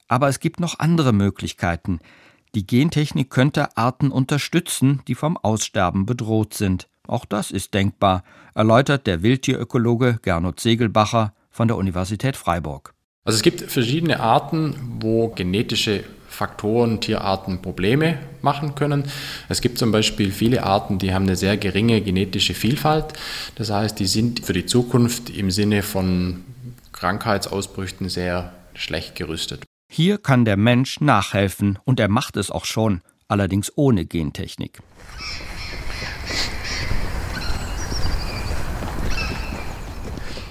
Aber 0.09 0.29
es 0.29 0.41
gibt 0.41 0.61
noch 0.61 0.79
andere 0.79 1.13
Möglichkeiten. 1.13 2.01
Die 2.55 2.67
Gentechnik 2.67 3.31
könnte 3.31 3.77
Arten 3.77 4.11
unterstützen, 4.11 5.03
die 5.09 5.15
vom 5.15 5.37
Aussterben 5.37 6.07
bedroht 6.07 6.55
sind. 6.55 6.89
Auch 7.07 7.25
das 7.25 7.51
ist 7.51 7.75
denkbar, 7.75 8.23
erläutert 8.55 9.07
der 9.07 9.23
Wildtierökologe 9.23 10.21
Gernot 10.23 10.61
Segelbacher 10.61 11.35
von 11.51 11.69
der 11.69 11.77
Universität 11.77 12.37
Freiburg. 12.37 12.95
Also 13.25 13.37
es 13.37 13.43
gibt 13.43 13.61
verschiedene 13.61 14.21
Arten, 14.21 14.99
wo 15.01 15.29
genetische 15.29 16.05
Faktoren, 16.35 17.01
Tierarten 17.01 17.63
Probleme 17.63 18.19
machen 18.43 18.75
können. 18.75 19.05
Es 19.49 19.61
gibt 19.61 19.79
zum 19.79 19.93
Beispiel 19.93 20.33
viele 20.33 20.65
Arten, 20.65 20.99
die 20.99 21.15
haben 21.15 21.25
eine 21.25 21.37
sehr 21.37 21.57
geringe 21.57 22.01
genetische 22.01 22.55
Vielfalt. 22.55 23.15
Das 23.55 23.71
heißt, 23.71 23.99
die 23.99 24.07
sind 24.07 24.45
für 24.45 24.53
die 24.53 24.67
Zukunft 24.67 25.31
im 25.31 25.51
Sinne 25.51 25.83
von 25.83 26.45
Krankheitsausbrüchen 26.93 28.09
sehr 28.09 28.53
schlecht 28.75 29.15
gerüstet. 29.15 29.63
Hier 29.91 30.19
kann 30.19 30.45
der 30.45 30.57
Mensch 30.57 31.01
nachhelfen 31.01 31.79
und 31.85 32.01
er 32.01 32.09
macht 32.09 32.37
es 32.37 32.51
auch 32.51 32.65
schon, 32.65 33.01
allerdings 33.29 33.73
ohne 33.77 34.05
Gentechnik. 34.05 34.81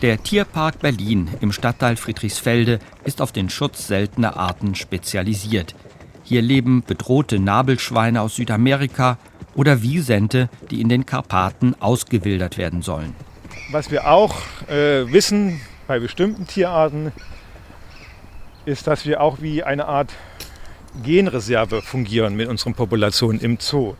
Der 0.03 0.21
Tierpark 0.21 0.79
Berlin 0.79 1.29
im 1.39 1.53
Stadtteil 1.53 1.95
Friedrichsfelde 1.95 2.79
ist 3.05 3.21
auf 3.21 3.31
den 3.31 3.49
Schutz 3.49 3.87
seltener 3.87 4.35
Arten 4.35 4.75
spezialisiert. 4.75 5.75
Hier 6.25 6.41
leben 6.41 6.83
bedrohte 6.85 7.39
Nabelschweine 7.39 8.19
aus 8.19 8.35
Südamerika 8.35 9.17
oder 9.55 9.81
Wiesente, 9.81 10.49
die 10.69 10.81
in 10.81 10.89
den 10.89 11.05
Karpaten 11.05 11.77
ausgewildert 11.79 12.57
werden 12.57 12.81
sollen. 12.81 13.15
Was 13.71 13.91
wir 13.91 14.11
auch 14.11 14.35
äh, 14.67 15.09
wissen 15.09 15.61
bei 15.87 15.99
bestimmten 15.99 16.47
Tierarten, 16.47 17.13
ist, 18.65 18.87
dass 18.87 19.05
wir 19.05 19.21
auch 19.21 19.37
wie 19.39 19.63
eine 19.63 19.85
Art 19.85 20.11
Genreserve 21.01 21.81
fungieren 21.81 22.35
mit 22.35 22.49
unseren 22.49 22.73
Populationen 22.73 23.39
im 23.39 23.57
Zoo. 23.57 23.95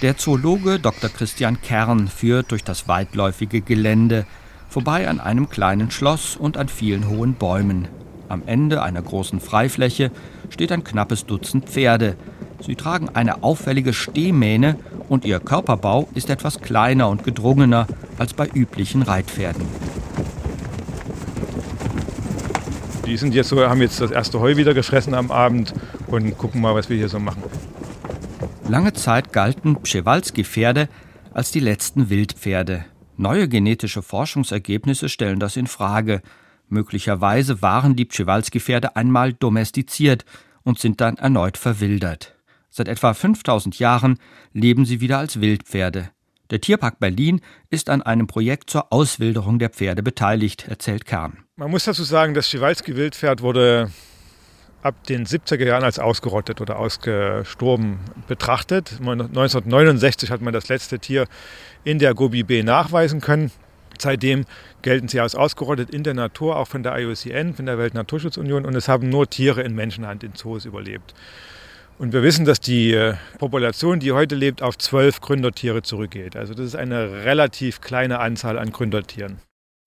Der 0.00 0.16
Zoologe 0.16 0.78
Dr. 0.78 1.10
Christian 1.10 1.60
Kern 1.60 2.06
führt 2.06 2.52
durch 2.52 2.62
das 2.62 2.86
weitläufige 2.86 3.60
Gelände 3.62 4.26
vorbei 4.70 5.08
an 5.08 5.20
einem 5.20 5.50
kleinen 5.50 5.90
Schloss 5.90 6.36
und 6.36 6.56
an 6.56 6.68
vielen 6.68 7.08
hohen 7.08 7.34
Bäumen. 7.34 7.88
Am 8.28 8.42
Ende 8.46 8.82
einer 8.82 9.02
großen 9.02 9.40
Freifläche 9.40 10.12
steht 10.48 10.70
ein 10.70 10.84
knappes 10.84 11.26
Dutzend 11.26 11.68
Pferde. 11.68 12.16
Sie 12.64 12.76
tragen 12.76 13.08
eine 13.08 13.42
auffällige 13.42 13.92
Stehmähne 13.92 14.76
und 15.08 15.24
ihr 15.24 15.40
Körperbau 15.40 16.08
ist 16.14 16.30
etwas 16.30 16.60
kleiner 16.60 17.08
und 17.08 17.24
gedrungener 17.24 17.88
als 18.18 18.32
bei 18.32 18.48
üblichen 18.48 19.02
Reitpferden. 19.02 19.64
Die 23.06 23.16
sind 23.16 23.34
jetzt 23.34 23.48
so, 23.48 23.60
haben 23.68 23.80
jetzt 23.80 24.00
das 24.00 24.12
erste 24.12 24.38
Heu 24.38 24.56
wieder 24.56 24.72
gefressen 24.72 25.14
am 25.14 25.32
Abend 25.32 25.74
und 26.06 26.38
gucken 26.38 26.60
mal, 26.60 26.76
was 26.76 26.88
wir 26.88 26.96
hier 26.96 27.08
so 27.08 27.18
machen. 27.18 27.42
Lange 28.68 28.92
Zeit 28.92 29.32
galten 29.32 29.82
Pschewalski-Pferde 29.82 30.88
als 31.34 31.50
die 31.50 31.58
letzten 31.58 32.08
Wildpferde. 32.08 32.84
Neue 33.20 33.48
genetische 33.48 34.00
Forschungsergebnisse 34.00 35.10
stellen 35.10 35.40
das 35.40 35.56
in 35.56 35.66
Frage. 35.66 36.22
Möglicherweise 36.70 37.60
waren 37.60 37.94
die 37.94 38.06
Pschewalski-Pferde 38.06 38.96
einmal 38.96 39.34
domestiziert 39.34 40.24
und 40.62 40.78
sind 40.78 41.02
dann 41.02 41.18
erneut 41.18 41.58
verwildert. 41.58 42.34
Seit 42.70 42.88
etwa 42.88 43.12
5000 43.12 43.78
Jahren 43.78 44.18
leben 44.54 44.86
sie 44.86 45.02
wieder 45.02 45.18
als 45.18 45.38
Wildpferde. 45.38 46.08
Der 46.48 46.62
Tierpark 46.62 46.98
Berlin 46.98 47.42
ist 47.68 47.90
an 47.90 48.00
einem 48.00 48.26
Projekt 48.26 48.70
zur 48.70 48.90
Auswilderung 48.90 49.58
der 49.58 49.68
Pferde 49.68 50.02
beteiligt, 50.02 50.66
erzählt 50.66 51.04
Kern. 51.04 51.44
Man 51.56 51.70
muss 51.70 51.84
dazu 51.84 52.04
sagen, 52.04 52.32
das 52.32 52.48
Pschewalski-Wildpferd 52.48 53.42
wurde 53.42 53.90
ab 54.82 55.06
den 55.06 55.26
70er 55.26 55.64
Jahren 55.64 55.84
als 55.84 55.98
ausgerottet 55.98 56.60
oder 56.60 56.78
ausgestorben 56.78 57.98
betrachtet. 58.28 58.96
1969 58.98 60.30
hat 60.30 60.40
man 60.40 60.52
das 60.52 60.68
letzte 60.68 60.98
Tier 60.98 61.26
in 61.84 61.98
der 61.98 62.14
Gobi 62.14 62.42
B 62.42 62.62
nachweisen 62.62 63.20
können. 63.20 63.50
Seitdem 63.98 64.46
gelten 64.82 65.08
sie 65.08 65.20
als 65.20 65.34
ausgerottet 65.34 65.90
in 65.90 66.02
der 66.02 66.14
Natur, 66.14 66.56
auch 66.56 66.68
von 66.68 66.82
der 66.82 66.98
IUCN, 66.98 67.54
von 67.54 67.66
der 67.66 67.76
Weltnaturschutzunion. 67.78 68.64
Und 68.64 68.74
es 68.74 68.88
haben 68.88 69.10
nur 69.10 69.28
Tiere 69.28 69.62
in 69.62 69.74
Menschenhand 69.74 70.24
in 70.24 70.34
Zoos 70.34 70.64
überlebt. 70.64 71.14
Und 71.98 72.14
wir 72.14 72.22
wissen, 72.22 72.46
dass 72.46 72.60
die 72.60 72.94
äh, 72.94 73.14
Population, 73.38 74.00
die 74.00 74.12
heute 74.12 74.34
lebt, 74.34 74.62
auf 74.62 74.78
zwölf 74.78 75.20
Gründertiere 75.20 75.82
zurückgeht. 75.82 76.34
Also 76.34 76.54
das 76.54 76.64
ist 76.64 76.76
eine 76.76 77.24
relativ 77.24 77.82
kleine 77.82 78.20
Anzahl 78.20 78.58
an 78.58 78.72
Gründertieren. 78.72 79.40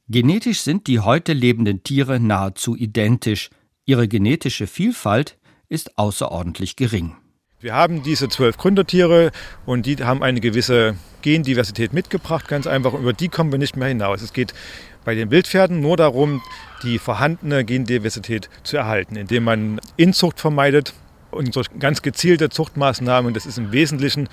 Genetisch 0.07 0.61
sind 0.61 0.85
die 0.85 0.99
heute 0.99 1.33
lebenden 1.33 1.81
Tiere 1.81 2.19
nahezu 2.19 2.75
identisch. 2.75 3.49
Ihre 3.85 4.07
genetische 4.07 4.65
Vielfalt 4.65 5.37
ist 5.67 5.97
außerordentlich 5.97 6.77
gering. 6.77 7.17
Wir 7.59 7.73
haben 7.73 8.01
diese 8.01 8.29
zwölf 8.29 8.57
Gründertiere 8.57 9.31
und 9.65 9.85
die 9.85 9.97
haben 9.97 10.23
eine 10.23 10.39
gewisse 10.39 10.95
Gendiversität 11.21 11.91
mitgebracht, 11.91 12.47
ganz 12.47 12.65
einfach. 12.65 12.93
Über 12.93 13.11
die 13.11 13.27
kommen 13.27 13.51
wir 13.51 13.59
nicht 13.59 13.75
mehr 13.75 13.89
hinaus. 13.89 14.21
Es 14.21 14.31
geht 14.31 14.53
bei 15.03 15.15
den 15.15 15.31
Wildpferden 15.31 15.81
nur 15.81 15.97
darum, 15.97 16.41
die 16.83 16.97
vorhandene 16.97 17.65
Gendiversität 17.65 18.49
zu 18.63 18.77
erhalten, 18.77 19.17
indem 19.17 19.43
man 19.43 19.81
Inzucht 19.97 20.39
vermeidet 20.39 20.93
und 21.31 21.53
durch 21.55 21.67
ganz 21.77 22.01
gezielte 22.01 22.49
Zuchtmaßnahmen, 22.49 23.33
das 23.33 23.45
ist 23.45 23.57
im 23.57 23.73
Wesentlichen 23.73 24.29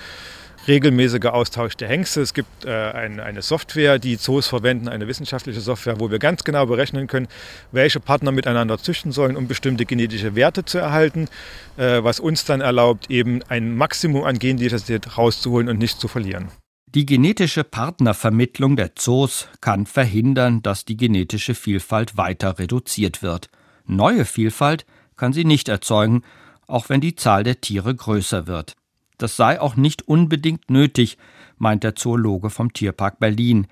regelmäßiger 0.70 1.34
Austausch 1.34 1.76
der 1.76 1.88
Hengste. 1.88 2.20
Es 2.20 2.32
gibt 2.32 2.64
äh, 2.64 2.70
ein, 2.70 3.18
eine 3.18 3.42
Software, 3.42 3.98
die 3.98 4.16
Zoos 4.16 4.46
verwenden, 4.46 4.88
eine 4.88 5.08
wissenschaftliche 5.08 5.60
Software, 5.60 5.98
wo 5.98 6.10
wir 6.10 6.20
ganz 6.20 6.44
genau 6.44 6.64
berechnen 6.66 7.08
können, 7.08 7.26
welche 7.72 7.98
Partner 7.98 8.30
miteinander 8.30 8.78
züchten 8.78 9.10
sollen, 9.10 9.36
um 9.36 9.48
bestimmte 9.48 9.84
genetische 9.84 10.36
Werte 10.36 10.64
zu 10.64 10.78
erhalten, 10.78 11.28
äh, 11.76 12.02
was 12.04 12.20
uns 12.20 12.44
dann 12.44 12.60
erlaubt, 12.60 13.10
eben 13.10 13.42
ein 13.48 13.76
Maximum 13.76 14.22
an 14.24 14.38
Gendiversität 14.38 15.18
rauszuholen 15.18 15.68
und 15.68 15.78
nicht 15.78 16.00
zu 16.00 16.06
verlieren. 16.06 16.48
Die 16.86 17.06
genetische 17.06 17.64
Partnervermittlung 17.64 18.76
der 18.76 18.94
Zoos 18.94 19.48
kann 19.60 19.86
verhindern, 19.86 20.62
dass 20.62 20.84
die 20.84 20.96
genetische 20.96 21.54
Vielfalt 21.54 22.16
weiter 22.16 22.58
reduziert 22.58 23.22
wird. 23.22 23.48
Neue 23.86 24.24
Vielfalt 24.24 24.86
kann 25.16 25.32
sie 25.32 25.44
nicht 25.44 25.68
erzeugen, 25.68 26.22
auch 26.66 26.88
wenn 26.88 27.00
die 27.00 27.16
Zahl 27.16 27.42
der 27.42 27.60
Tiere 27.60 27.94
größer 27.94 28.46
wird. 28.46 28.74
Das 29.20 29.36
sei 29.36 29.60
auch 29.60 29.76
nicht 29.76 30.08
unbedingt 30.08 30.70
nötig, 30.70 31.18
meint 31.58 31.84
der 31.84 31.94
Zoologe 31.94 32.48
vom 32.48 32.72
Tierpark 32.72 33.20
Berlin. 33.20 33.66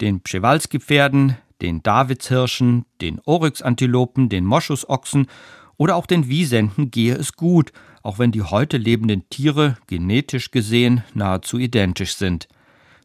Den 0.00 0.22
Pschewalski-Pferden, 0.22 1.36
den 1.60 1.82
Davidshirschen, 1.82 2.86
den 3.02 3.20
Oryx-Antilopen, 3.20 4.30
den 4.30 4.46
Moschusochsen 4.46 5.26
oder 5.76 5.96
auch 5.96 6.06
den 6.06 6.28
Wiesenten 6.28 6.90
gehe 6.90 7.14
es 7.16 7.34
gut, 7.34 7.72
auch 8.02 8.18
wenn 8.18 8.32
die 8.32 8.42
heute 8.42 8.78
lebenden 8.78 9.28
Tiere 9.28 9.76
genetisch 9.88 10.50
gesehen 10.50 11.04
nahezu 11.12 11.58
identisch 11.58 12.16
sind. 12.16 12.48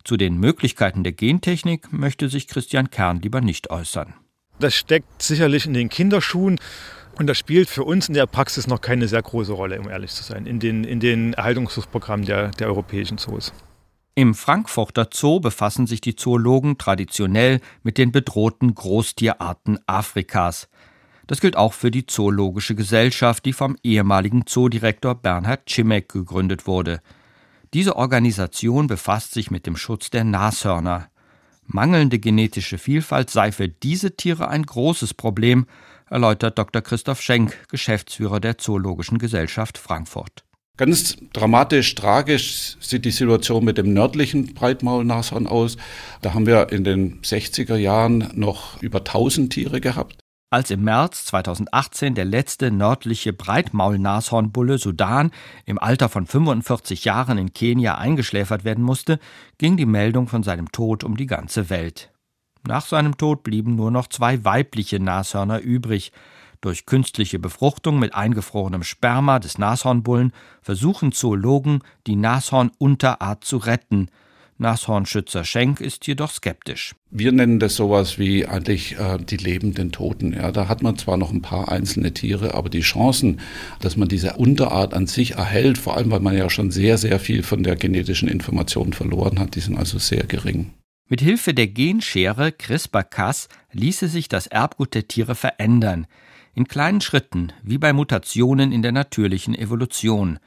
Zu 0.06 0.15
den 0.15 0.38
Möglichkeiten 0.38 1.03
der 1.03 1.12
Gentechnik 1.12 1.91
möchte 1.91 2.29
sich 2.29 2.48
Christian 2.48 2.89
Kern 2.89 3.20
lieber 3.20 3.41
nicht 3.41 3.72
äußern. 3.72 4.13
Das 4.58 4.74
steckt 4.74 5.22
sicherlich 5.22 5.65
in 5.65 5.74
den 5.74 5.89
Kinderschuhen 5.89 6.60
und 7.19 7.27
das 7.27 7.38
spielt 7.38 7.69
für 7.69 7.83
uns 7.83 8.07
in 8.07 8.13
der 8.13 8.25
Praxis 8.25 8.65
noch 8.65 8.79
keine 8.79 9.07
sehr 9.09 9.21
große 9.21 9.51
Rolle, 9.51 9.79
um 9.79 9.89
ehrlich 9.89 10.11
zu 10.11 10.23
sein, 10.23 10.45
in 10.45 10.59
den, 10.59 10.85
in 10.85 11.01
den 11.01 11.33
Erhaltungsprogrammen 11.33 12.25
der, 12.25 12.51
der 12.51 12.67
europäischen 12.67 13.17
Zoos. 13.17 13.51
Im 14.15 14.33
Frankfurter 14.33 15.09
Zoo 15.13 15.41
befassen 15.41 15.85
sich 15.85 15.99
die 15.99 16.15
Zoologen 16.15 16.77
traditionell 16.77 17.59
mit 17.83 17.97
den 17.97 18.13
bedrohten 18.13 18.73
Großtierarten 18.73 19.79
Afrikas. 19.85 20.69
Das 21.27 21.41
gilt 21.41 21.57
auch 21.57 21.73
für 21.73 21.91
die 21.91 22.05
Zoologische 22.05 22.73
Gesellschaft, 22.73 23.45
die 23.45 23.53
vom 23.53 23.75
ehemaligen 23.83 24.47
Zoodirektor 24.47 25.13
Bernhard 25.15 25.69
Cimek 25.69 26.09
gegründet 26.09 26.67
wurde. 26.67 27.01
Diese 27.73 27.97
Organisation 27.97 28.88
befasst 28.88 29.33
sich 29.33 29.51
mit 29.51 29.67
dem 29.67 29.75
Schutz 29.75 30.09
der 30.09 30.23
Nashörner. 30.23 31.09
Mangelnde 31.67 32.17
genetische 32.17 32.77
Vielfalt 32.77 33.29
sei 33.29 33.51
für 33.51 33.67
diese 33.67 34.15
Tiere 34.15 34.47
ein 34.47 34.63
großes 34.63 35.13
Problem, 35.13 35.67
erläutert 36.09 36.57
Dr. 36.57 36.81
Christoph 36.81 37.21
Schenk, 37.21 37.67
Geschäftsführer 37.69 38.39
der 38.39 38.57
Zoologischen 38.57 39.19
Gesellschaft 39.19 39.77
Frankfurt. 39.77 40.43
Ganz 40.77 41.17
dramatisch, 41.33 41.93
tragisch 41.95 42.77
sieht 42.79 43.03
die 43.03 43.11
Situation 43.11 43.65
mit 43.65 43.77
dem 43.77 43.93
nördlichen 43.93 44.53
Breitmaulnashorn 44.53 45.45
aus. 45.45 45.75
Da 46.21 46.33
haben 46.33 46.45
wir 46.45 46.71
in 46.71 46.85
den 46.85 47.21
60er 47.21 47.75
Jahren 47.75 48.31
noch 48.33 48.81
über 48.81 48.99
1000 48.99 49.51
Tiere 49.51 49.81
gehabt. 49.81 50.19
Als 50.51 50.71
im 50.71 50.83
März 50.83 51.25
2018 51.25 52.15
der 52.15 52.25
letzte 52.25 52.71
nördliche 52.71 53.33
Breitmaulnashornbulle 53.33 54.79
Sudan 54.79 55.31
im 55.65 55.77
Alter 55.77 56.09
von 56.09 56.25
45 56.25 57.05
Jahren 57.05 57.37
in 57.37 57.53
Kenia 57.53 57.97
eingeschläfert 57.97 58.63
werden 58.63 58.83
musste, 58.83 59.19
ging 59.57 59.77
die 59.77 59.85
Meldung 59.85 60.27
von 60.27 60.43
seinem 60.43 60.71
Tod 60.71 61.03
um 61.03 61.17
die 61.17 61.27
ganze 61.27 61.69
Welt. 61.69 62.09
Nach 62.67 62.85
seinem 62.85 63.17
Tod 63.17 63.43
blieben 63.43 63.75
nur 63.75 63.91
noch 63.91 64.07
zwei 64.07 64.43
weibliche 64.43 64.99
Nashörner 64.99 65.59
übrig. 65.59 66.11
Durch 66.61 66.85
künstliche 66.85 67.39
Befruchtung 67.39 67.99
mit 67.99 68.13
eingefrorenem 68.13 68.83
Sperma 68.83 69.39
des 69.39 69.57
Nashornbullen 69.57 70.33
versuchen 70.61 71.11
Zoologen, 71.11 71.81
die 72.07 72.15
Nashornunterart 72.15 73.43
zu 73.43 73.57
retten– 73.57 74.09
Nashornschützer 74.59 75.45
Schenk 75.45 75.79
ist 75.79 76.05
jedoch 76.05 76.31
skeptisch. 76.31 76.93
Wir 77.11 77.31
nennen 77.31 77.59
das 77.59 77.75
sowas 77.75 78.19
wie 78.19 78.45
eigentlich 78.45 78.99
äh, 78.99 79.17
die 79.17 79.37
lebenden 79.37 79.91
Toten. 79.91 80.33
Ja, 80.33 80.51
da 80.51 80.67
hat 80.67 80.83
man 80.83 80.97
zwar 80.97 81.17
noch 81.17 81.31
ein 81.31 81.41
paar 81.41 81.71
einzelne 81.71 82.13
Tiere, 82.13 82.53
aber 82.53 82.69
die 82.69 82.81
Chancen, 82.81 83.39
dass 83.79 83.95
man 83.95 84.09
diese 84.09 84.33
Unterart 84.33 84.93
an 84.93 85.07
sich 85.07 85.35
erhält, 85.35 85.77
vor 85.77 85.95
allem 85.95 86.11
weil 86.11 86.19
man 86.19 86.37
ja 86.37 86.49
schon 86.49 86.71
sehr, 86.71 86.97
sehr 86.97 87.19
viel 87.19 87.41
von 87.41 87.63
der 87.63 87.77
genetischen 87.77 88.27
Information 88.27 88.91
verloren 88.91 89.39
hat, 89.39 89.55
die 89.55 89.61
sind 89.61 89.77
also 89.77 89.97
sehr 89.97 90.25
gering. 90.25 90.71
Mit 91.11 91.21
Hilfe 91.21 91.55
der 91.55 91.65
Genschere 91.65 92.51
CRISPR-Cas 92.51 93.50
ließe 93.72 94.07
sich 94.07 94.29
das 94.29 94.45
Erbgut 94.45 94.93
der 94.93 95.07
Tiere 95.07 95.33
verändern. 95.33 96.05
In 96.53 96.67
kleinen 96.67 97.01
Schritten, 97.01 97.51
wie 97.63 97.79
bei 97.79 97.93
Mutationen 97.93 98.72
in 98.72 98.83
der 98.83 98.91
natürlichen 98.91 99.55
Evolution. 99.55 100.37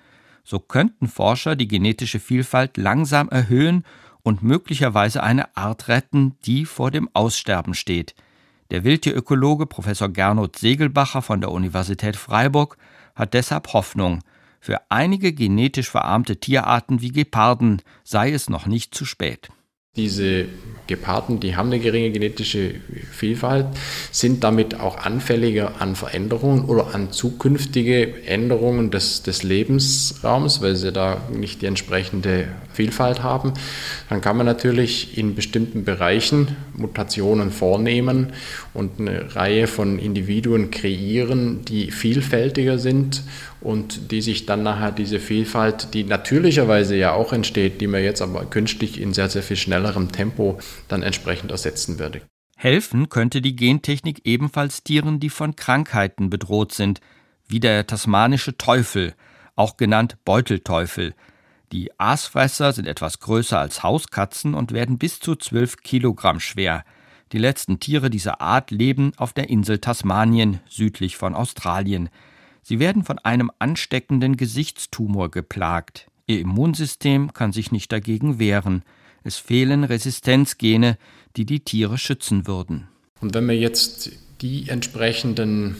So 0.44 0.60
könnten 0.60 1.08
Forscher 1.08 1.56
die 1.56 1.66
genetische 1.66 2.20
Vielfalt 2.20 2.76
langsam 2.76 3.28
erhöhen 3.28 3.84
und 4.22 4.44
möglicherweise 4.44 5.24
eine 5.24 5.56
Art 5.56 5.88
retten, 5.88 6.36
die 6.46 6.64
vor 6.64 6.92
dem 6.92 7.08
Aussterben 7.12 7.74
steht. 7.74 8.14
Der 8.70 8.84
Wildtierökologe 8.84 9.66
Professor 9.66 10.10
Gernot 10.10 10.60
Segelbacher 10.60 11.22
von 11.22 11.40
der 11.40 11.50
Universität 11.50 12.14
Freiburg 12.14 12.78
hat 13.16 13.34
deshalb 13.34 13.72
Hoffnung. 13.72 14.20
Für 14.60 14.80
einige 14.90 15.32
genetisch 15.32 15.90
verarmte 15.90 16.36
Tierarten 16.36 17.00
wie 17.00 17.10
Geparden 17.10 17.82
sei 18.04 18.30
es 18.30 18.48
noch 18.48 18.66
nicht 18.66 18.94
zu 18.94 19.04
spät. 19.04 19.50
Diese 19.94 20.46
Geparden, 20.86 21.38
die 21.38 21.54
haben 21.54 21.66
eine 21.66 21.78
geringe 21.78 22.12
genetische 22.12 22.76
Vielfalt, 23.10 23.66
sind 24.10 24.42
damit 24.42 24.80
auch 24.80 24.96
anfälliger 24.96 25.82
an 25.82 25.96
Veränderungen 25.96 26.64
oder 26.64 26.94
an 26.94 27.12
zukünftige 27.12 28.24
Änderungen 28.24 28.90
des, 28.90 29.22
des 29.22 29.42
Lebensraums, 29.42 30.62
weil 30.62 30.76
sie 30.76 30.92
da 30.92 31.20
nicht 31.30 31.60
die 31.60 31.66
entsprechende 31.66 32.48
Vielfalt 32.72 33.22
haben. 33.22 33.52
Dann 34.08 34.22
kann 34.22 34.38
man 34.38 34.46
natürlich 34.46 35.18
in 35.18 35.34
bestimmten 35.34 35.84
Bereichen 35.84 36.56
Mutationen 36.74 37.50
vornehmen 37.50 38.32
und 38.72 38.98
eine 38.98 39.36
Reihe 39.36 39.66
von 39.66 39.98
Individuen 39.98 40.70
kreieren, 40.70 41.66
die 41.66 41.90
vielfältiger 41.90 42.78
sind 42.78 43.22
und 43.62 44.10
die 44.10 44.22
sich 44.22 44.46
dann 44.46 44.62
nachher 44.62 44.92
diese 44.92 45.20
Vielfalt, 45.20 45.94
die 45.94 46.04
natürlicherweise 46.04 46.96
ja 46.96 47.12
auch 47.12 47.32
entsteht, 47.32 47.80
die 47.80 47.86
man 47.86 48.02
jetzt 48.02 48.22
aber 48.22 48.44
künstlich 48.46 49.00
in 49.00 49.14
sehr, 49.14 49.28
sehr 49.28 49.42
viel 49.42 49.56
schnellerem 49.56 50.12
Tempo 50.12 50.58
dann 50.88 51.02
entsprechend 51.02 51.50
ersetzen 51.50 51.98
würde. 51.98 52.22
Helfen 52.56 53.08
könnte 53.08 53.40
die 53.40 53.56
Gentechnik 53.56 54.20
ebenfalls 54.24 54.84
Tieren, 54.84 55.18
die 55.18 55.30
von 55.30 55.56
Krankheiten 55.56 56.30
bedroht 56.30 56.72
sind, 56.72 57.00
wie 57.48 57.60
der 57.60 57.86
tasmanische 57.86 58.56
Teufel, 58.56 59.14
auch 59.56 59.76
genannt 59.76 60.16
Beutelteufel. 60.24 61.14
Die 61.72 61.90
Aasfresser 61.98 62.72
sind 62.72 62.86
etwas 62.86 63.18
größer 63.18 63.58
als 63.58 63.82
Hauskatzen 63.82 64.54
und 64.54 64.72
werden 64.72 64.98
bis 64.98 65.20
zu 65.20 65.34
12 65.34 65.78
Kilogramm 65.78 66.38
schwer. 66.38 66.84
Die 67.32 67.38
letzten 67.38 67.80
Tiere 67.80 68.10
dieser 68.10 68.42
Art 68.42 68.70
leben 68.70 69.12
auf 69.16 69.32
der 69.32 69.48
Insel 69.48 69.78
Tasmanien 69.78 70.60
südlich 70.68 71.16
von 71.16 71.34
Australien. 71.34 72.10
Sie 72.62 72.78
werden 72.78 73.04
von 73.04 73.18
einem 73.18 73.50
ansteckenden 73.58 74.36
Gesichtstumor 74.36 75.30
geplagt. 75.30 76.06
Ihr 76.26 76.40
Immunsystem 76.40 77.32
kann 77.32 77.52
sich 77.52 77.72
nicht 77.72 77.90
dagegen 77.90 78.38
wehren. 78.38 78.84
Es 79.24 79.36
fehlen 79.36 79.84
Resistenzgene, 79.84 80.96
die 81.36 81.44
die 81.44 81.60
Tiere 81.60 81.98
schützen 81.98 82.46
würden. 82.46 82.88
Und 83.20 83.34
wenn 83.34 83.48
wir 83.48 83.56
jetzt 83.56 84.10
die 84.40 84.68
entsprechenden 84.68 85.76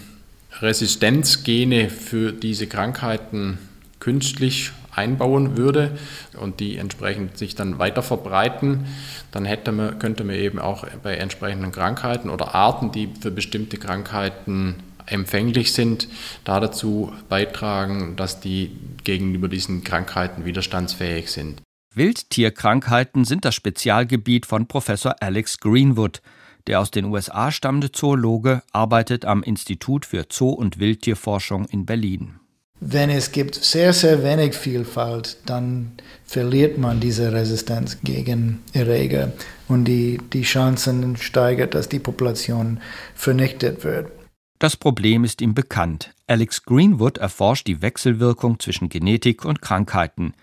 Resistenzgene 0.60 1.88
für 1.88 2.32
diese 2.32 2.66
Krankheiten 2.66 3.58
künstlich 4.00 4.72
einbauen 4.94 5.56
würde 5.56 5.96
und 6.38 6.60
die 6.60 6.76
entsprechend 6.76 7.38
sich 7.38 7.54
dann 7.54 7.78
weiter 7.78 8.02
verbreiten, 8.02 8.86
dann 9.30 9.44
hätte 9.44 9.72
man, 9.72 9.98
könnte 9.98 10.24
man 10.24 10.36
eben 10.36 10.58
auch 10.58 10.86
bei 11.02 11.14
entsprechenden 11.14 11.72
Krankheiten 11.72 12.28
oder 12.28 12.54
Arten, 12.54 12.92
die 12.92 13.08
für 13.20 13.30
bestimmte 13.30 13.78
Krankheiten 13.78 14.76
empfänglich 15.12 15.72
sind, 15.72 16.08
da 16.44 16.60
dazu 16.60 17.12
beitragen, 17.28 18.16
dass 18.16 18.40
die 18.40 18.70
gegenüber 19.04 19.48
diesen 19.48 19.84
Krankheiten 19.84 20.44
widerstandsfähig 20.44 21.30
sind. 21.30 21.62
Wildtierkrankheiten 21.94 23.24
sind 23.24 23.44
das 23.44 23.54
Spezialgebiet 23.54 24.46
von 24.46 24.66
Professor 24.66 25.16
Alex 25.20 25.60
Greenwood. 25.60 26.22
Der 26.66 26.80
aus 26.80 26.90
den 26.90 27.06
USA 27.06 27.50
stammende 27.50 27.92
Zoologe 27.92 28.62
arbeitet 28.72 29.24
am 29.24 29.42
Institut 29.42 30.06
für 30.06 30.24
Zoo- 30.30 30.50
und 30.50 30.78
Wildtierforschung 30.78 31.66
in 31.66 31.84
Berlin. 31.84 32.36
Wenn 32.84 33.10
es 33.10 33.30
gibt 33.30 33.54
sehr, 33.54 33.92
sehr 33.92 34.24
wenig 34.24 34.54
Vielfalt, 34.54 35.36
dann 35.46 35.92
verliert 36.24 36.78
man 36.78 36.98
diese 36.98 37.32
Resistenz 37.32 37.98
gegen 38.02 38.60
Erreger 38.72 39.32
und 39.68 39.84
die, 39.84 40.18
die 40.32 40.42
Chancen 40.42 41.16
steigert, 41.16 41.74
dass 41.74 41.88
die 41.88 42.00
Population 42.00 42.80
vernichtet 43.14 43.84
wird. 43.84 44.10
Das 44.62 44.76
Problem 44.76 45.24
ist 45.24 45.40
ihm 45.40 45.54
bekannt. 45.54 46.14
Alex 46.28 46.62
Greenwood 46.62 47.18
erforscht 47.18 47.66
die 47.66 47.82
Wechselwirkung 47.82 48.60
zwischen 48.60 48.88
Genetik 48.88 49.44
und 49.44 49.60
Krankheiten. 49.60 50.34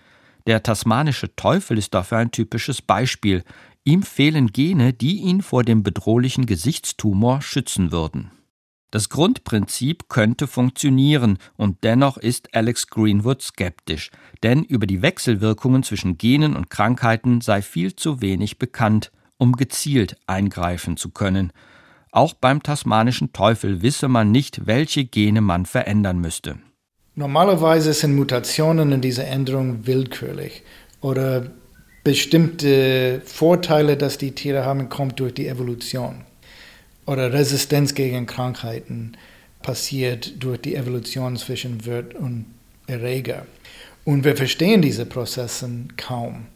Der 0.46 0.62
tasmanische 0.62 1.34
Teufel 1.36 1.78
ist 1.78 1.94
dafür 1.94 2.18
ein 2.18 2.30
typisches 2.30 2.82
Beispiel. 2.82 3.44
Ihm 3.82 4.02
fehlen 4.02 4.48
Gene, 4.48 4.92
die 4.92 5.22
ihn 5.22 5.40
vor 5.40 5.64
dem 5.64 5.82
bedrohlichen 5.82 6.44
Gesichtstumor 6.44 7.40
schützen 7.40 7.92
würden. 7.92 8.30
Das 8.90 9.08
Grundprinzip 9.08 10.10
könnte 10.10 10.46
funktionieren, 10.46 11.38
und 11.56 11.82
dennoch 11.82 12.18
ist 12.18 12.54
Alex 12.54 12.88
Greenwood 12.88 13.40
skeptisch, 13.40 14.10
denn 14.42 14.64
über 14.64 14.86
die 14.86 15.00
Wechselwirkungen 15.00 15.82
zwischen 15.82 16.18
Genen 16.18 16.56
und 16.56 16.68
Krankheiten 16.68 17.40
sei 17.40 17.62
viel 17.62 17.96
zu 17.96 18.20
wenig 18.20 18.58
bekannt, 18.58 19.12
um 19.38 19.52
gezielt 19.52 20.18
eingreifen 20.26 20.98
zu 20.98 21.08
können. 21.08 21.54
Auch 22.12 22.34
beim 22.34 22.62
tasmanischen 22.62 23.32
Teufel 23.32 23.82
wisse 23.82 24.08
man 24.08 24.32
nicht, 24.32 24.66
welche 24.66 25.04
Gene 25.04 25.40
man 25.40 25.66
verändern 25.66 26.18
müsste. 26.18 26.58
Normalerweise 27.14 27.92
sind 27.92 28.16
Mutationen 28.16 28.92
in 28.92 29.00
dieser 29.00 29.26
Änderung 29.26 29.86
willkürlich 29.86 30.62
oder 31.00 31.50
bestimmte 32.02 33.20
Vorteile, 33.24 33.96
dass 33.96 34.18
die 34.18 34.32
Tiere 34.32 34.64
haben, 34.64 34.88
kommt 34.88 35.20
durch 35.20 35.34
die 35.34 35.46
Evolution 35.46 36.24
oder 37.06 37.32
Resistenz 37.32 37.94
gegen 37.94 38.26
Krankheiten 38.26 39.16
passiert 39.62 40.42
durch 40.42 40.60
die 40.60 40.76
Evolution 40.76 41.36
zwischen 41.36 41.84
Wirt 41.84 42.14
und 42.14 42.46
Erreger. 42.86 43.46
Und 44.04 44.24
wir 44.24 44.36
verstehen 44.36 44.80
diese 44.80 45.06
Prozesse 45.06 45.68
kaum. 45.96 46.46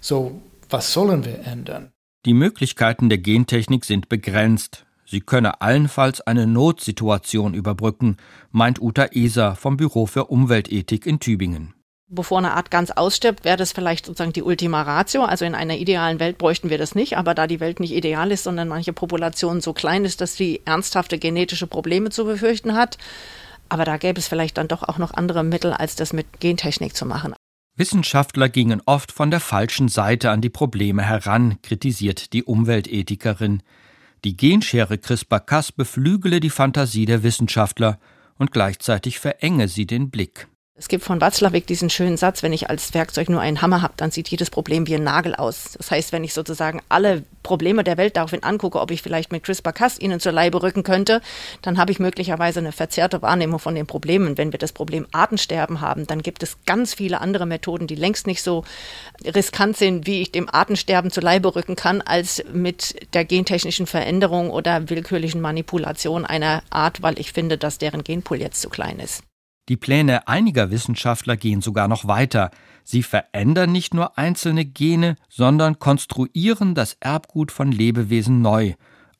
So, 0.00 0.40
was 0.70 0.92
sollen 0.92 1.24
wir 1.24 1.40
ändern? 1.44 1.90
Die 2.26 2.34
Möglichkeiten 2.34 3.08
der 3.08 3.18
Gentechnik 3.18 3.84
sind 3.84 4.08
begrenzt. 4.08 4.86
Sie 5.10 5.20
könne 5.20 5.62
allenfalls 5.62 6.20
eine 6.20 6.46
Notsituation 6.46 7.54
überbrücken, 7.54 8.18
meint 8.50 8.78
Uta 8.78 9.06
Eser 9.12 9.56
vom 9.56 9.78
Büro 9.78 10.04
für 10.04 10.26
Umweltethik 10.26 11.06
in 11.06 11.18
Tübingen 11.18 11.72
bevor 12.08 12.38
eine 12.38 12.52
Art 12.52 12.70
ganz 12.70 12.90
ausstirbt, 12.90 13.44
wäre 13.44 13.56
das 13.56 13.72
vielleicht 13.72 14.06
sozusagen 14.06 14.32
die 14.32 14.42
Ultima 14.42 14.82
Ratio. 14.82 15.24
Also 15.24 15.44
in 15.44 15.54
einer 15.54 15.76
idealen 15.76 16.20
Welt 16.20 16.38
bräuchten 16.38 16.70
wir 16.70 16.78
das 16.78 16.94
nicht, 16.94 17.16
aber 17.16 17.34
da 17.34 17.46
die 17.46 17.60
Welt 17.60 17.80
nicht 17.80 17.92
ideal 17.92 18.32
ist, 18.32 18.44
sondern 18.44 18.68
manche 18.68 18.92
Population 18.92 19.60
so 19.60 19.72
klein 19.72 20.04
ist, 20.04 20.20
dass 20.20 20.34
sie 20.34 20.62
ernsthafte 20.64 21.18
genetische 21.18 21.66
Probleme 21.66 22.10
zu 22.10 22.24
befürchten 22.24 22.74
hat, 22.74 22.98
aber 23.68 23.84
da 23.84 23.98
gäbe 23.98 24.18
es 24.18 24.28
vielleicht 24.28 24.56
dann 24.56 24.68
doch 24.68 24.82
auch 24.82 24.98
noch 24.98 25.12
andere 25.12 25.44
Mittel, 25.44 25.72
als 25.72 25.96
das 25.96 26.12
mit 26.12 26.40
Gentechnik 26.40 26.96
zu 26.96 27.04
machen. 27.04 27.34
Wissenschaftler 27.76 28.48
gingen 28.48 28.82
oft 28.86 29.12
von 29.12 29.30
der 29.30 29.40
falschen 29.40 29.88
Seite 29.88 30.30
an 30.30 30.40
die 30.40 30.48
Probleme 30.48 31.02
heran, 31.02 31.58
kritisiert 31.62 32.32
die 32.32 32.42
Umweltethikerin. 32.42 33.62
Die 34.24 34.36
Genschere 34.36 34.98
CRISPR-Cas 34.98 35.72
beflügele 35.72 36.40
die 36.40 36.50
Fantasie 36.50 37.06
der 37.06 37.22
Wissenschaftler 37.22 38.00
und 38.36 38.50
gleichzeitig 38.50 39.18
verenge 39.18 39.68
sie 39.68 39.86
den 39.86 40.10
Blick. 40.10 40.48
Es 40.80 40.86
gibt 40.86 41.02
von 41.02 41.20
Watzlawick 41.20 41.66
diesen 41.66 41.90
schönen 41.90 42.16
Satz, 42.16 42.44
wenn 42.44 42.52
ich 42.52 42.70
als 42.70 42.94
Werkzeug 42.94 43.28
nur 43.28 43.40
einen 43.40 43.62
Hammer 43.62 43.82
habe, 43.82 43.94
dann 43.96 44.12
sieht 44.12 44.28
jedes 44.28 44.48
Problem 44.48 44.86
wie 44.86 44.94
ein 44.94 45.02
Nagel 45.02 45.34
aus. 45.34 45.72
Das 45.76 45.90
heißt, 45.90 46.12
wenn 46.12 46.22
ich 46.22 46.32
sozusagen 46.32 46.80
alle 46.88 47.24
Probleme 47.42 47.82
der 47.82 47.96
Welt 47.96 48.16
daraufhin 48.16 48.44
angucke, 48.44 48.80
ob 48.80 48.92
ich 48.92 49.02
vielleicht 49.02 49.32
mit 49.32 49.42
CRISPR-Cas 49.42 49.98
ihnen 49.98 50.20
zur 50.20 50.30
Leibe 50.30 50.62
rücken 50.62 50.84
könnte, 50.84 51.20
dann 51.62 51.78
habe 51.78 51.90
ich 51.90 51.98
möglicherweise 51.98 52.60
eine 52.60 52.70
verzerrte 52.70 53.22
Wahrnehmung 53.22 53.58
von 53.58 53.74
den 53.74 53.88
Problemen. 53.88 54.38
Wenn 54.38 54.52
wir 54.52 54.60
das 54.60 54.70
Problem 54.70 55.08
Artensterben 55.10 55.80
haben, 55.80 56.06
dann 56.06 56.22
gibt 56.22 56.44
es 56.44 56.58
ganz 56.64 56.94
viele 56.94 57.20
andere 57.20 57.46
Methoden, 57.46 57.88
die 57.88 57.96
längst 57.96 58.28
nicht 58.28 58.44
so 58.44 58.64
riskant 59.24 59.76
sind, 59.76 60.06
wie 60.06 60.22
ich 60.22 60.30
dem 60.30 60.48
Artensterben 60.48 61.10
zur 61.10 61.24
Leibe 61.24 61.56
rücken 61.56 61.74
kann, 61.74 62.02
als 62.02 62.44
mit 62.52 63.14
der 63.14 63.24
gentechnischen 63.24 63.88
Veränderung 63.88 64.50
oder 64.50 64.88
willkürlichen 64.88 65.40
Manipulation 65.40 66.24
einer 66.24 66.62
Art, 66.70 67.02
weil 67.02 67.18
ich 67.18 67.32
finde, 67.32 67.58
dass 67.58 67.78
deren 67.78 68.04
Genpool 68.04 68.40
jetzt 68.40 68.60
zu 68.60 68.68
klein 68.68 69.00
ist. 69.00 69.24
Die 69.68 69.76
Pläne 69.76 70.26
einiger 70.26 70.70
Wissenschaftler 70.70 71.36
gehen 71.36 71.60
sogar 71.60 71.88
noch 71.88 72.08
weiter. 72.08 72.50
Sie 72.84 73.02
verändern 73.02 73.70
nicht 73.70 73.92
nur 73.92 74.16
einzelne 74.16 74.64
Gene, 74.64 75.16
sondern 75.28 75.78
konstruieren 75.78 76.74
das 76.74 76.96
Erbgut 77.00 77.52
von 77.52 77.70
Lebewesen 77.70 78.40
neu. 78.40 78.74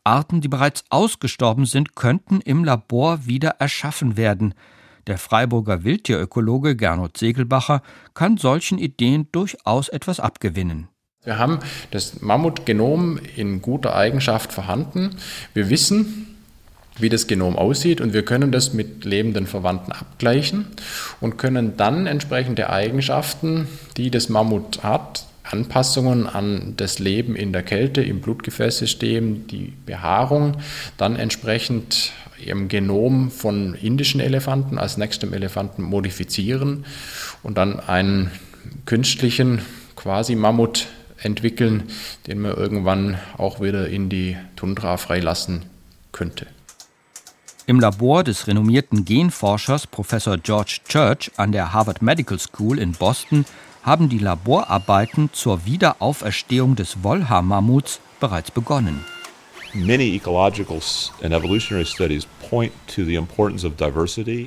Arten, 0.04 0.40
die 0.40 0.48
bereits 0.48 0.84
ausgestorben 0.88 1.66
sind, 1.66 1.94
könnten 1.94 2.40
im 2.40 2.64
Labor 2.64 3.26
wieder 3.26 3.56
erschaffen 3.58 4.16
werden. 4.16 4.54
Der 5.06 5.18
Freiburger 5.18 5.84
Wildtierökologe 5.84 6.76
Gernot 6.76 7.18
Segelbacher 7.18 7.82
kann 8.14 8.38
solchen 8.38 8.78
Ideen 8.78 9.28
durchaus 9.32 9.88
etwas 9.88 10.18
abgewinnen. 10.18 10.88
Wir 11.24 11.38
haben 11.38 11.58
das 11.90 12.22
Mammutgenom 12.22 13.18
in 13.36 13.60
guter 13.60 13.94
Eigenschaft 13.94 14.52
vorhanden. 14.52 15.16
Wir 15.52 15.68
wissen, 15.68 16.27
wie 16.98 17.08
das 17.08 17.26
Genom 17.26 17.56
aussieht 17.56 18.00
und 18.00 18.12
wir 18.12 18.24
können 18.24 18.52
das 18.52 18.72
mit 18.72 19.04
lebenden 19.04 19.46
Verwandten 19.46 19.92
abgleichen 19.92 20.66
und 21.20 21.38
können 21.38 21.76
dann 21.76 22.06
entsprechende 22.06 22.70
Eigenschaften, 22.70 23.68
die 23.96 24.10
das 24.10 24.28
Mammut 24.28 24.82
hat, 24.82 25.26
Anpassungen 25.44 26.26
an 26.26 26.74
das 26.76 26.98
Leben 26.98 27.34
in 27.34 27.52
der 27.52 27.62
Kälte, 27.62 28.02
im 28.02 28.20
Blutgefäßsystem, 28.20 29.46
die 29.46 29.72
Behaarung, 29.86 30.58
dann 30.96 31.16
entsprechend 31.16 32.12
im 32.44 32.68
Genom 32.68 33.30
von 33.30 33.74
indischen 33.74 34.20
Elefanten 34.20 34.78
als 34.78 34.96
nächstem 34.96 35.32
Elefanten 35.32 35.82
modifizieren 35.82 36.84
und 37.42 37.56
dann 37.58 37.80
einen 37.80 38.30
künstlichen 38.84 39.62
quasi 39.96 40.34
Mammut 40.34 40.86
entwickeln, 41.20 41.84
den 42.26 42.40
man 42.40 42.54
irgendwann 42.54 43.18
auch 43.36 43.60
wieder 43.60 43.88
in 43.88 44.08
die 44.08 44.36
Tundra 44.54 44.96
freilassen 44.96 45.64
könnte. 46.12 46.46
Im 47.68 47.80
Labor 47.80 48.24
des 48.24 48.46
renommierten 48.46 49.04
Genforschers 49.04 49.86
Professor 49.86 50.38
George 50.38 50.78
Church 50.88 51.30
an 51.36 51.52
der 51.52 51.74
Harvard 51.74 52.00
Medical 52.00 52.38
School 52.38 52.78
in 52.78 52.92
Boston 52.92 53.44
haben 53.82 54.08
die 54.08 54.18
Laborarbeiten 54.18 55.28
zur 55.34 55.66
Wiederauferstehung 55.66 56.76
des 56.76 57.02
Wollhaar-Mammuts 57.02 58.00
bereits 58.20 58.50
begonnen. 58.50 59.04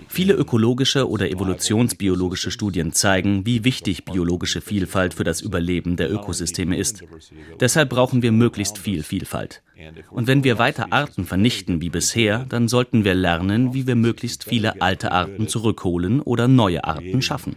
Viele 0.07 0.33
ökologische 0.33 1.07
oder 1.07 1.29
evolutionsbiologische 1.29 2.49
Studien 2.49 2.91
zeigen, 2.91 3.45
wie 3.45 3.63
wichtig 3.63 4.05
biologische 4.05 4.61
Vielfalt 4.61 5.13
für 5.13 5.23
das 5.23 5.41
Überleben 5.41 5.95
der 5.95 6.11
Ökosysteme 6.11 6.75
ist. 6.75 7.03
Deshalb 7.59 7.89
brauchen 7.89 8.21
wir 8.23 8.31
möglichst 8.31 8.79
viel 8.79 9.03
Vielfalt. 9.03 9.61
Und 10.09 10.27
wenn 10.27 10.43
wir 10.43 10.57
weiter 10.57 10.91
Arten 10.91 11.25
vernichten 11.25 11.81
wie 11.81 11.89
bisher, 11.89 12.45
dann 12.49 12.67
sollten 12.67 13.03
wir 13.03 13.13
lernen, 13.13 13.73
wie 13.73 13.87
wir 13.87 13.95
möglichst 13.95 14.43
viele 14.43 14.81
alte 14.81 15.11
Arten 15.11 15.47
zurückholen 15.47 16.21
oder 16.21 16.47
neue 16.47 16.83
Arten 16.83 17.21
schaffen. 17.21 17.55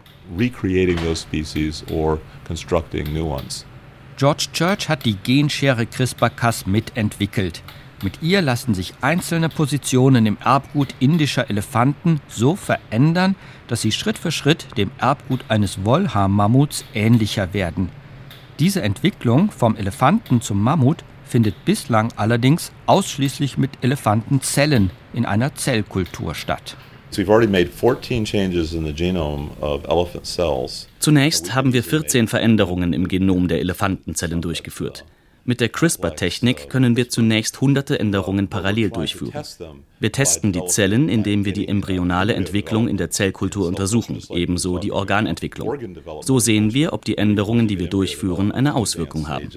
George 4.16 4.46
Church 4.52 4.88
hat 4.88 5.04
die 5.04 5.16
Genschere 5.16 5.86
CRISPR-Cas 5.86 6.66
mitentwickelt. 6.66 7.62
Mit 8.00 8.22
ihr 8.22 8.42
lassen 8.42 8.72
sich 8.72 8.94
einzelne 9.00 9.48
Positionen 9.48 10.24
im 10.26 10.38
Erbgut 10.44 10.94
indischer 11.00 11.50
Elefanten 11.50 12.20
so 12.28 12.54
verändern, 12.54 13.34
dass 13.66 13.82
sie 13.82 13.90
Schritt 13.90 14.16
für 14.16 14.30
Schritt 14.30 14.68
dem 14.76 14.92
Erbgut 14.98 15.44
eines 15.48 15.84
Wollhaar-Mammuts 15.84 16.84
ähnlicher 16.94 17.52
werden. 17.54 17.88
Diese 18.60 18.82
Entwicklung 18.82 19.50
vom 19.50 19.76
Elefanten 19.76 20.40
zum 20.40 20.62
Mammut 20.62 21.02
findet 21.24 21.64
bislang 21.64 22.12
allerdings 22.14 22.70
ausschließlich 22.86 23.58
mit 23.58 23.70
Elefantenzellen 23.82 24.90
in 25.12 25.26
einer 25.26 25.56
Zellkultur 25.56 26.36
statt. 26.36 26.76
Zunächst 30.98 31.54
haben 31.54 31.72
wir 31.72 31.84
14 31.84 32.28
Veränderungen 32.28 32.92
im 32.92 33.08
Genom 33.08 33.48
der 33.48 33.60
Elefantenzellen 33.60 34.42
durchgeführt. 34.42 35.04
Mit 35.46 35.60
der 35.60 35.68
CRISPR-Technik 35.68 36.70
können 36.70 36.96
wir 36.96 37.10
zunächst 37.10 37.60
hunderte 37.60 38.00
Änderungen 38.00 38.48
parallel 38.48 38.88
durchführen. 38.88 39.44
Wir 40.00 40.10
testen 40.10 40.52
die 40.52 40.64
Zellen, 40.66 41.10
indem 41.10 41.44
wir 41.44 41.52
die 41.52 41.68
embryonale 41.68 42.32
Entwicklung 42.32 42.88
in 42.88 42.96
der 42.96 43.10
Zellkultur 43.10 43.68
untersuchen, 43.68 44.22
ebenso 44.30 44.78
die 44.78 44.90
Organentwicklung. 44.90 45.78
So 46.22 46.38
sehen 46.38 46.72
wir, 46.72 46.94
ob 46.94 47.04
die 47.04 47.18
Änderungen, 47.18 47.68
die 47.68 47.78
wir 47.78 47.88
durchführen, 47.88 48.52
eine 48.52 48.74
Auswirkung 48.74 49.28
haben. 49.28 49.50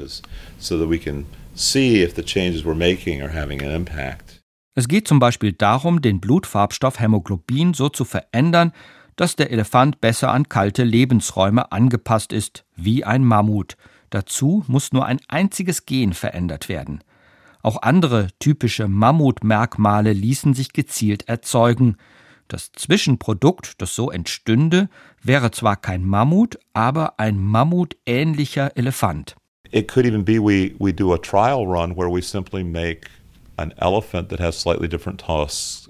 Es 4.78 4.88
geht 4.88 5.08
zum 5.08 5.18
Beispiel 5.18 5.54
darum, 5.54 6.04
den 6.04 6.20
Blutfarbstoff 6.20 7.00
Hämoglobin 7.00 7.74
so 7.74 7.90
zu 7.90 8.06
verändern, 8.06 8.74
dass 9.16 9.36
der 9.36 9.50
Elefant 9.50 10.02
besser 10.02 10.32
an 10.32 10.50
kalte 10.50 10.84
Lebensräume 10.84 11.72
angepasst 11.72 12.32
ist, 12.32 12.64
wie 12.76 13.04
ein 13.04 13.24
Mammut. 13.24 13.76
Dazu 14.12 14.64
muss 14.68 14.92
nur 14.92 15.08
ein 15.08 15.18
einziges 15.30 15.88
Gen 15.88 16.14
verändert 16.14 16.70
werden. 16.70 17.04
Auch 17.64 17.82
andere 17.82 18.28
typische 18.38 18.88
Mammutmerkmale 18.88 20.14
ließen 20.14 20.54
sich 20.54 20.74
gezielt 20.74 21.28
erzeugen. 21.28 21.98
Das 22.48 22.72
Zwischenprodukt, 22.72 23.82
das 23.82 23.96
so 23.96 24.12
entstünde, 24.12 24.90
wäre 25.24 25.50
zwar 25.50 25.78
kein 25.78 26.06
Mammut, 26.06 26.60
aber 26.74 27.20
ein 27.20 27.40
mammutähnlicher 27.40 28.78
Elefant. 28.78 29.38
It 29.72 29.88
could 29.88 30.06
even 30.06 30.24
be 30.24 30.40
we, 30.40 30.76
we 30.78 30.94
do 30.94 31.16
a 31.16 31.18
trial 31.18 31.66
run 31.66 31.98
where 31.98 32.14
we 32.14 32.22
simply 32.22 32.64
make 32.64 33.10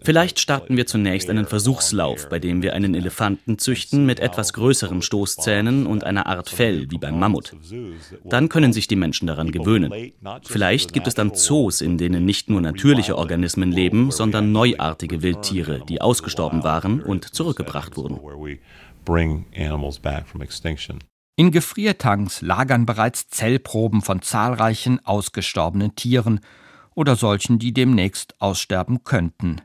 Vielleicht 0.03 0.39
starten 0.39 0.77
wir 0.77 0.87
zunächst 0.87 1.29
einen 1.29 1.45
Versuchslauf, 1.45 2.29
bei 2.29 2.39
dem 2.39 2.61
wir 2.61 2.73
einen 2.73 2.95
Elefanten 2.95 3.59
züchten 3.59 4.05
mit 4.05 4.21
etwas 4.21 4.53
größeren 4.53 5.01
Stoßzähnen 5.01 5.85
und 5.85 6.05
einer 6.05 6.27
Art 6.27 6.49
Fell 6.49 6.89
wie 6.89 6.97
beim 6.97 7.19
Mammut. 7.19 7.53
Dann 8.23 8.47
können 8.47 8.71
sich 8.71 8.87
die 8.87 8.95
Menschen 8.95 9.27
daran 9.27 9.51
gewöhnen. 9.51 10.13
Vielleicht 10.43 10.93
gibt 10.93 11.07
es 11.07 11.13
dann 11.13 11.35
Zoos, 11.35 11.81
in 11.81 11.97
denen 11.97 12.25
nicht 12.25 12.49
nur 12.49 12.61
natürliche 12.61 13.17
Organismen 13.17 13.71
leben, 13.71 14.11
sondern 14.11 14.53
neuartige 14.53 15.21
Wildtiere, 15.21 15.83
die 15.87 15.99
ausgestorben 15.99 16.63
waren 16.63 17.01
und 17.01 17.25
zurückgebracht 17.25 17.97
wurden. 17.97 18.19
In 21.39 21.51
Gefriertanks 21.51 22.41
lagern 22.41 22.85
bereits 22.85 23.27
Zellproben 23.27 24.01
von 24.01 24.21
zahlreichen 24.21 25.05
ausgestorbenen 25.05 25.95
Tieren 25.95 26.39
oder 26.97 27.15
solchen, 27.15 27.59
die 27.59 27.73
demnächst 27.73 28.35
aussterben 28.41 29.03
könnten. 29.03 29.61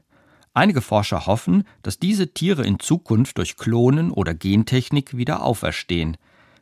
Einige 0.53 0.83
Forscher 0.83 1.25
hoffen, 1.25 1.65
dass 1.83 1.99
diese 1.99 2.35
Tiere 2.35 2.65
in 2.65 2.79
Zukunft 2.79 3.39
durch 3.39 3.57
Klonen 3.57 4.11
oder 4.11 4.35
Gentechnik 4.35 5.17
wieder 5.17 5.43
auferstehen. 5.43 6.19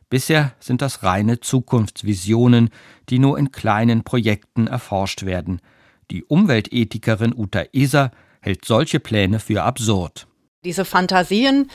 Bisher 0.09 0.53
sind 0.61 0.81
das 0.81 1.03
reine 1.03 1.41
Zukunftsvisionen, 1.41 2.69
die 3.09 3.19
nur 3.19 3.37
in 3.37 3.51
kleinen 3.51 4.05
Projekten 4.05 4.67
erforscht 4.67 5.23
werden. 5.23 5.59
Die 6.09 6.23
Umweltethikerin 6.23 7.33
Uta 7.35 7.65
Eser 7.73 8.11
hält 8.39 8.63
solche 8.63 9.01
Pläne 9.01 9.39
für 9.39 9.63
absurd. 9.63 10.27
Diese 10.63 10.85
Fantasien 10.85 11.69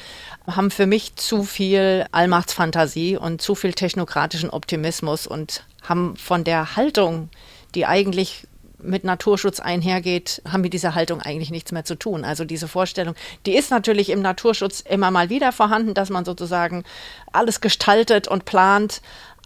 haben 0.46 0.70
für 0.70 0.86
mich 0.86 1.16
zu 1.16 1.42
viel 1.42 2.06
Allmachtsfantasie 2.12 3.16
und 3.16 3.42
zu 3.42 3.54
viel 3.54 3.74
technokratischen 3.74 4.48
Optimismus 4.48 5.26
und 5.26 5.66
haben 5.82 6.16
von 6.16 6.44
der 6.44 6.76
Haltung, 6.76 7.28
die 7.74 7.84
eigentlich 7.84 8.46
mit 8.78 9.04
Naturschutz 9.04 9.60
einhergeht, 9.60 10.42
haben 10.48 10.60
mit 10.60 10.72
dieser 10.72 10.94
Haltung 10.94 11.20
eigentlich 11.20 11.50
nichts 11.50 11.72
mehr 11.72 11.84
zu 11.84 11.96
tun. 11.96 12.24
Also 12.24 12.44
diese 12.44 12.68
Vorstellung, 12.68 13.14
die 13.46 13.56
ist 13.56 13.70
natürlich 13.70 14.10
im 14.10 14.22
Naturschutz 14.22 14.80
immer 14.80 15.10
mal 15.10 15.30
wieder 15.30 15.52
vorhanden, 15.52 15.94
dass 15.94 16.10
man 16.10 16.24
sozusagen 16.24 16.84
alles 17.32 17.60
gestaltet 17.60 18.28
und 18.28 18.44
plant, 18.44 19.02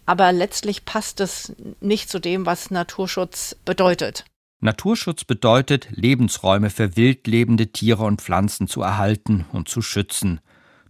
aber 0.06 0.32
letztlich 0.32 0.84
passt 0.84 1.20
es 1.20 1.52
nicht 1.80 2.10
zu 2.10 2.18
dem, 2.18 2.46
was 2.46 2.70
Naturschutz 2.70 3.56
bedeutet. 3.64 4.24
Naturschutz 4.60 5.24
bedeutet, 5.24 5.88
Lebensräume 5.90 6.68
für 6.68 6.96
wild 6.96 7.26
lebende 7.26 7.68
Tiere 7.68 8.04
und 8.04 8.20
Pflanzen 8.20 8.68
zu 8.68 8.82
erhalten 8.82 9.46
und 9.52 9.68
zu 9.68 9.80
schützen. 9.80 10.40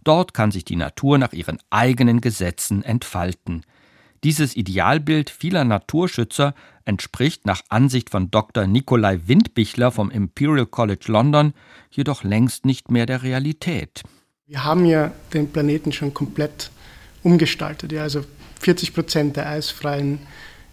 Dort 0.03 0.33
kann 0.33 0.51
sich 0.51 0.65
die 0.65 0.75
Natur 0.75 1.17
nach 1.17 1.31
ihren 1.31 1.59
eigenen 1.69 2.19
Gesetzen 2.19 2.83
entfalten. 2.83 3.63
Dieses 4.23 4.55
Idealbild 4.55 5.31
vieler 5.31 5.63
Naturschützer 5.63 6.53
entspricht 6.85 7.47
nach 7.47 7.61
Ansicht 7.69 8.11
von 8.11 8.29
Dr. 8.29 8.67
Nikolai 8.67 9.21
Windbichler 9.25 9.91
vom 9.91 10.11
Imperial 10.11 10.67
College 10.67 11.05
London 11.07 11.53
jedoch 11.89 12.23
längst 12.23 12.65
nicht 12.65 12.91
mehr 12.91 13.07
der 13.07 13.23
Realität. 13.23 14.03
Wir 14.45 14.63
haben 14.63 14.85
ja 14.85 15.11
den 15.33 15.51
Planeten 15.51 15.91
schon 15.91 16.13
komplett 16.13 16.69
umgestaltet. 17.23 17.91
Ja, 17.91 18.03
also 18.03 18.23
40 18.59 18.93
Prozent 18.93 19.37
der 19.37 19.49
eisfreien 19.49 20.19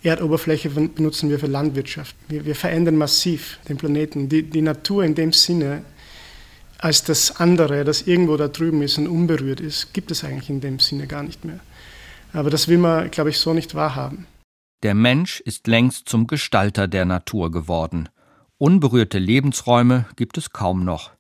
Erdoberfläche 0.03 0.69
benutzen 0.69 1.31
wir 1.31 1.39
für 1.39 1.47
Landwirtschaft. 1.47 2.15
Wir, 2.29 2.45
wir 2.45 2.55
verändern 2.55 2.97
massiv 2.97 3.59
den 3.69 3.79
Planeten. 3.79 4.29
Die, 4.29 4.43
die 4.43 4.63
Natur 4.63 5.05
in 5.05 5.15
dem 5.15 5.33
Sinne 5.33 5.85
als 6.77 7.03
das 7.03 7.41
andere, 7.41 7.85
das 7.85 8.03
irgendwo 8.03 8.37
da 8.37 8.49
drüben 8.49 8.83
ist 8.83 8.99
und 8.99 9.09
unberührt 9.09 9.61
ist, 9.61 9.93
gibt 9.95 10.11
es 10.11 10.23
eigentlich 10.23 10.51
in 10.51 10.61
dem 10.61 10.79
Sinne 10.79 11.07
gar 11.07 11.23
nicht 11.23 11.45
mehr. 11.45 11.61
Aber 12.33 12.51
das 12.51 12.69
will 12.69 12.79
man, 12.79 13.11
glaube 13.11 13.31
ich, 13.31 13.39
so 13.39 13.55
nicht 13.55 13.75
wahrhaben. 13.75 14.27
Der 14.83 14.95
Mensch 14.95 15.41
ist 15.41 15.67
längst 15.67 16.09
zum 16.09 16.27
Gestalter 16.27 16.87
der 16.87 17.05
Natur 17.05 17.51
geworden. 17.51 18.09
Unberührte 18.59 19.19
Lebensräume 19.19 20.07
gibt 20.17 20.39
es 20.39 20.51
kaum 20.51 20.85
noch. 20.85 21.11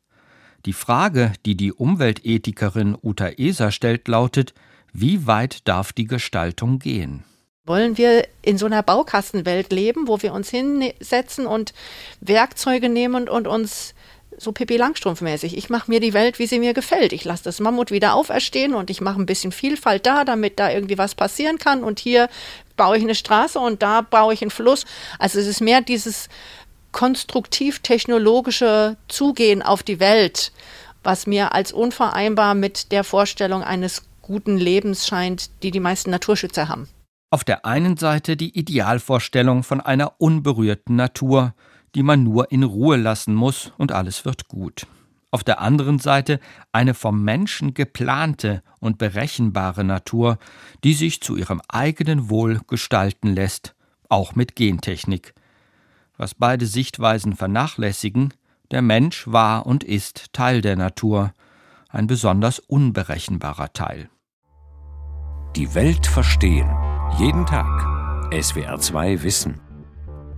Die 0.66 0.72
Frage, 0.72 1.32
die 1.46 1.56
die 1.56 1.72
Umweltethikerin 1.72 2.96
Uta 3.00 3.30
Eser 3.36 3.70
stellt, 3.70 4.08
lautet, 4.08 4.54
wie 4.92 5.26
weit 5.26 5.66
darf 5.68 5.92
die 5.92 6.06
Gestaltung 6.06 6.78
gehen? 6.78 7.24
Wollen 7.64 7.98
wir 7.98 8.26
in 8.42 8.58
so 8.58 8.66
einer 8.66 8.82
Baukastenwelt 8.82 9.72
leben, 9.72 10.08
wo 10.08 10.22
wir 10.22 10.32
uns 10.32 10.50
hinsetzen 10.50 11.46
und 11.46 11.74
Werkzeuge 12.20 12.88
nehmen 12.88 13.28
und 13.28 13.46
uns 13.46 13.94
so 14.38 14.52
Pippi 14.52 14.76
Langstrumpf-mäßig. 14.76 15.56
Ich 15.56 15.68
mache 15.68 15.90
mir 15.90 16.00
die 16.00 16.14
Welt, 16.14 16.38
wie 16.38 16.46
sie 16.46 16.58
mir 16.58 16.72
gefällt. 16.72 17.12
Ich 17.12 17.24
lasse 17.24 17.44
das 17.44 17.60
Mammut 17.60 17.90
wieder 17.90 18.14
auferstehen 18.14 18.74
und 18.74 18.88
ich 18.88 19.00
mache 19.00 19.20
ein 19.20 19.26
bisschen 19.26 19.52
Vielfalt 19.52 20.06
da, 20.06 20.24
damit 20.24 20.58
da 20.58 20.70
irgendwie 20.70 20.98
was 20.98 21.14
passieren 21.14 21.58
kann. 21.58 21.84
Und 21.84 21.98
hier 21.98 22.28
baue 22.76 22.96
ich 22.96 23.02
eine 23.02 23.14
Straße 23.14 23.58
und 23.58 23.82
da 23.82 24.00
baue 24.00 24.32
ich 24.32 24.42
einen 24.42 24.50
Fluss. 24.50 24.86
Also 25.18 25.38
es 25.38 25.46
ist 25.46 25.60
mehr 25.60 25.80
dieses 25.80 26.28
konstruktiv-technologische 26.92 28.96
Zugehen 29.08 29.62
auf 29.62 29.82
die 29.82 30.00
Welt, 30.00 30.52
was 31.02 31.26
mir 31.26 31.52
als 31.52 31.72
unvereinbar 31.72 32.54
mit 32.54 32.92
der 32.92 33.04
Vorstellung 33.04 33.62
eines 33.62 34.04
guten 34.22 34.56
Lebens 34.56 35.06
scheint, 35.06 35.50
die 35.62 35.70
die 35.70 35.80
meisten 35.80 36.10
Naturschützer 36.10 36.68
haben. 36.68 36.88
Auf 37.30 37.44
der 37.44 37.66
einen 37.66 37.98
Seite 37.98 38.36
die 38.36 38.58
Idealvorstellung 38.58 39.62
von 39.62 39.82
einer 39.82 40.14
unberührten 40.18 40.96
Natur, 40.96 41.54
die 41.98 42.04
man 42.04 42.22
nur 42.22 42.52
in 42.52 42.62
Ruhe 42.62 42.96
lassen 42.96 43.34
muss 43.34 43.72
und 43.76 43.90
alles 43.90 44.24
wird 44.24 44.46
gut. 44.46 44.86
Auf 45.32 45.42
der 45.42 45.60
anderen 45.60 45.98
Seite 45.98 46.38
eine 46.70 46.94
vom 46.94 47.24
Menschen 47.24 47.74
geplante 47.74 48.62
und 48.78 48.98
berechenbare 48.98 49.82
Natur, 49.82 50.38
die 50.84 50.94
sich 50.94 51.20
zu 51.20 51.34
ihrem 51.34 51.60
eigenen 51.66 52.30
Wohl 52.30 52.60
gestalten 52.68 53.34
lässt, 53.34 53.74
auch 54.08 54.36
mit 54.36 54.54
Gentechnik. 54.54 55.34
Was 56.16 56.36
beide 56.36 56.66
Sichtweisen 56.66 57.34
vernachlässigen, 57.34 58.32
der 58.70 58.82
Mensch 58.82 59.26
war 59.26 59.66
und 59.66 59.82
ist 59.82 60.32
Teil 60.32 60.60
der 60.60 60.76
Natur, 60.76 61.32
ein 61.88 62.06
besonders 62.06 62.60
unberechenbarer 62.60 63.72
Teil. 63.72 64.08
Die 65.56 65.74
Welt 65.74 66.06
verstehen. 66.06 66.70
Jeden 67.18 67.44
Tag. 67.44 67.66
SWR2 68.30 69.24
Wissen. 69.24 69.67